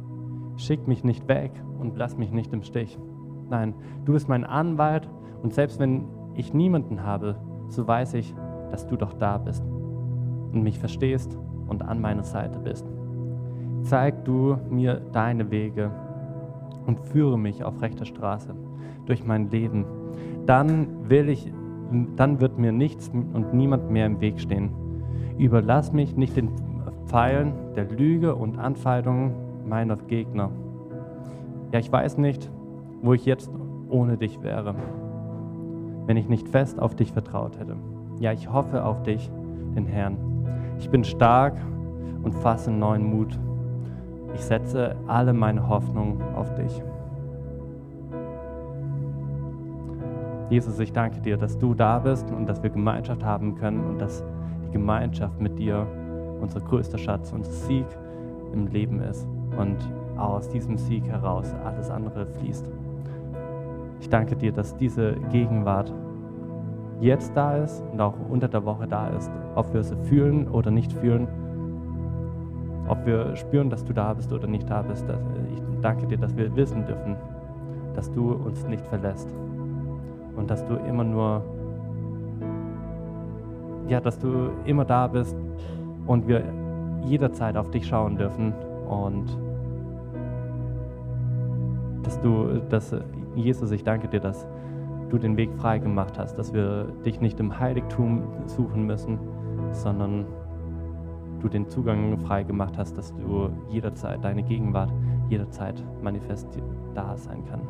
Schick 0.57 0.87
mich 0.87 1.03
nicht 1.03 1.27
weg 1.27 1.51
und 1.79 1.95
lass 1.97 2.17
mich 2.17 2.31
nicht 2.31 2.51
im 2.51 2.63
Stich. 2.63 2.97
Nein, 3.49 3.75
du 4.05 4.13
bist 4.13 4.27
mein 4.27 4.43
Anwalt 4.43 5.07
und 5.43 5.53
selbst 5.53 5.79
wenn 5.79 6.05
ich 6.35 6.53
niemanden 6.53 7.03
habe, 7.03 7.35
so 7.67 7.87
weiß 7.87 8.15
ich, 8.15 8.33
dass 8.71 8.87
du 8.87 8.95
doch 8.95 9.13
da 9.13 9.37
bist 9.37 9.63
und 10.51 10.63
mich 10.63 10.79
verstehst 10.79 11.37
und 11.67 11.83
an 11.83 12.01
meiner 12.01 12.23
Seite 12.23 12.59
bist. 12.59 12.91
Zeig 13.83 14.25
du 14.25 14.57
mir 14.69 15.01
deine 15.11 15.51
Wege 15.51 15.91
und 16.87 16.99
führe 16.99 17.37
mich 17.37 17.63
auf 17.63 17.81
rechter 17.81 18.05
Straße 18.05 18.55
durch 19.05 19.25
mein 19.25 19.49
Leben. 19.49 19.85
Dann 20.45 21.09
will 21.09 21.29
ich, 21.29 21.53
dann 22.15 22.39
wird 22.39 22.57
mir 22.57 22.71
nichts 22.71 23.09
und 23.09 23.53
niemand 23.53 23.91
mehr 23.91 24.07
im 24.07 24.21
Weg 24.21 24.39
stehen. 24.39 24.71
Überlass 25.37 25.93
mich 25.93 26.15
nicht 26.15 26.35
den 26.35 26.49
Pfeilen 27.05 27.53
der 27.75 27.85
Lüge 27.85 28.35
und 28.35 28.59
Anfeindungen 28.59 29.33
meiner 29.67 29.95
Gegner. 29.95 30.49
Ja, 31.71 31.79
ich 31.79 31.91
weiß 31.91 32.17
nicht, 32.17 32.49
wo 33.01 33.13
ich 33.13 33.25
jetzt 33.25 33.51
ohne 33.89 34.17
dich 34.17 34.41
wäre, 34.41 34.75
wenn 36.05 36.17
ich 36.17 36.29
nicht 36.29 36.47
fest 36.47 36.79
auf 36.79 36.95
dich 36.95 37.11
vertraut 37.11 37.59
hätte. 37.59 37.75
Ja, 38.19 38.31
ich 38.31 38.51
hoffe 38.51 38.83
auf 38.83 39.03
dich, 39.03 39.31
den 39.75 39.85
Herrn. 39.85 40.17
Ich 40.79 40.89
bin 40.89 41.03
stark 41.03 41.55
und 42.23 42.33
fasse 42.35 42.71
neuen 42.71 43.03
Mut. 43.03 43.37
Ich 44.33 44.41
setze 44.41 44.95
alle 45.07 45.33
meine 45.33 45.67
Hoffnung 45.67 46.21
auf 46.35 46.53
dich. 46.55 46.81
Jesus, 50.49 50.79
ich 50.79 50.93
danke 50.93 51.19
dir, 51.21 51.37
dass 51.37 51.57
du 51.57 51.73
da 51.73 51.99
bist 51.99 52.31
und 52.31 52.47
dass 52.47 52.61
wir 52.61 52.69
Gemeinschaft 52.69 53.23
haben 53.23 53.55
können 53.55 53.83
und 53.85 53.99
dass 53.99 54.23
Gemeinschaft 54.73 55.39
mit 55.39 55.57
dir 55.57 55.87
unser 56.41 56.59
größter 56.59 56.97
Schatz, 56.97 57.31
unser 57.31 57.51
Sieg 57.51 57.85
im 58.51 58.67
Leben 58.67 59.01
ist 59.01 59.25
und 59.57 59.77
aus 60.17 60.49
diesem 60.49 60.77
Sieg 60.77 61.07
heraus 61.07 61.53
alles 61.63 61.89
andere 61.89 62.25
fließt. 62.25 62.69
Ich 64.01 64.09
danke 64.09 64.35
dir, 64.35 64.51
dass 64.51 64.75
diese 64.75 65.13
Gegenwart 65.31 65.93
jetzt 66.99 67.35
da 67.35 67.55
ist 67.57 67.81
und 67.91 68.01
auch 68.01 68.15
unter 68.29 68.47
der 68.47 68.65
Woche 68.65 68.87
da 68.87 69.07
ist, 69.07 69.31
ob 69.55 69.73
wir 69.73 69.83
sie 69.83 69.95
fühlen 70.03 70.47
oder 70.49 70.71
nicht 70.71 70.91
fühlen, 70.91 71.27
ob 72.87 73.05
wir 73.05 73.35
spüren, 73.35 73.69
dass 73.69 73.85
du 73.85 73.93
da 73.93 74.13
bist 74.13 74.33
oder 74.33 74.47
nicht 74.47 74.69
da 74.69 74.81
bist. 74.81 75.05
Ich 75.53 75.61
danke 75.81 76.07
dir, 76.07 76.17
dass 76.17 76.35
wir 76.35 76.53
wissen 76.55 76.85
dürfen, 76.85 77.15
dass 77.95 78.11
du 78.11 78.33
uns 78.33 78.67
nicht 78.67 78.85
verlässt 78.87 79.33
und 80.35 80.49
dass 80.49 80.65
du 80.65 80.75
immer 80.75 81.03
nur, 81.03 81.43
ja, 83.87 83.99
dass 83.99 84.19
du 84.19 84.49
immer 84.65 84.85
da 84.85 85.07
bist 85.07 85.35
und 86.07 86.27
wir 86.27 86.43
jederzeit 87.05 87.57
auf 87.57 87.69
dich 87.71 87.87
schauen 87.87 88.17
dürfen 88.17 88.53
und 88.87 89.25
dass 92.03 92.19
du, 92.21 92.59
dass 92.69 92.95
Jesus, 93.35 93.71
ich 93.71 93.83
danke 93.83 94.07
dir, 94.07 94.19
dass 94.19 94.47
du 95.09 95.17
den 95.17 95.37
Weg 95.37 95.51
frei 95.57 95.79
gemacht 95.79 96.17
hast, 96.17 96.35
dass 96.37 96.53
wir 96.53 96.85
dich 97.05 97.21
nicht 97.21 97.39
im 97.39 97.59
Heiligtum 97.59 98.23
suchen 98.45 98.85
müssen, 98.85 99.19
sondern 99.71 100.25
du 101.39 101.49
den 101.49 101.69
Zugang 101.69 102.17
frei 102.19 102.43
gemacht 102.43 102.77
hast, 102.77 102.97
dass 102.97 103.13
du 103.15 103.49
jederzeit 103.69 104.23
deine 104.23 104.43
Gegenwart 104.43 104.91
jederzeit 105.29 105.83
manifest 106.01 106.47
da 106.93 107.17
sein 107.17 107.43
kann. 107.45 107.61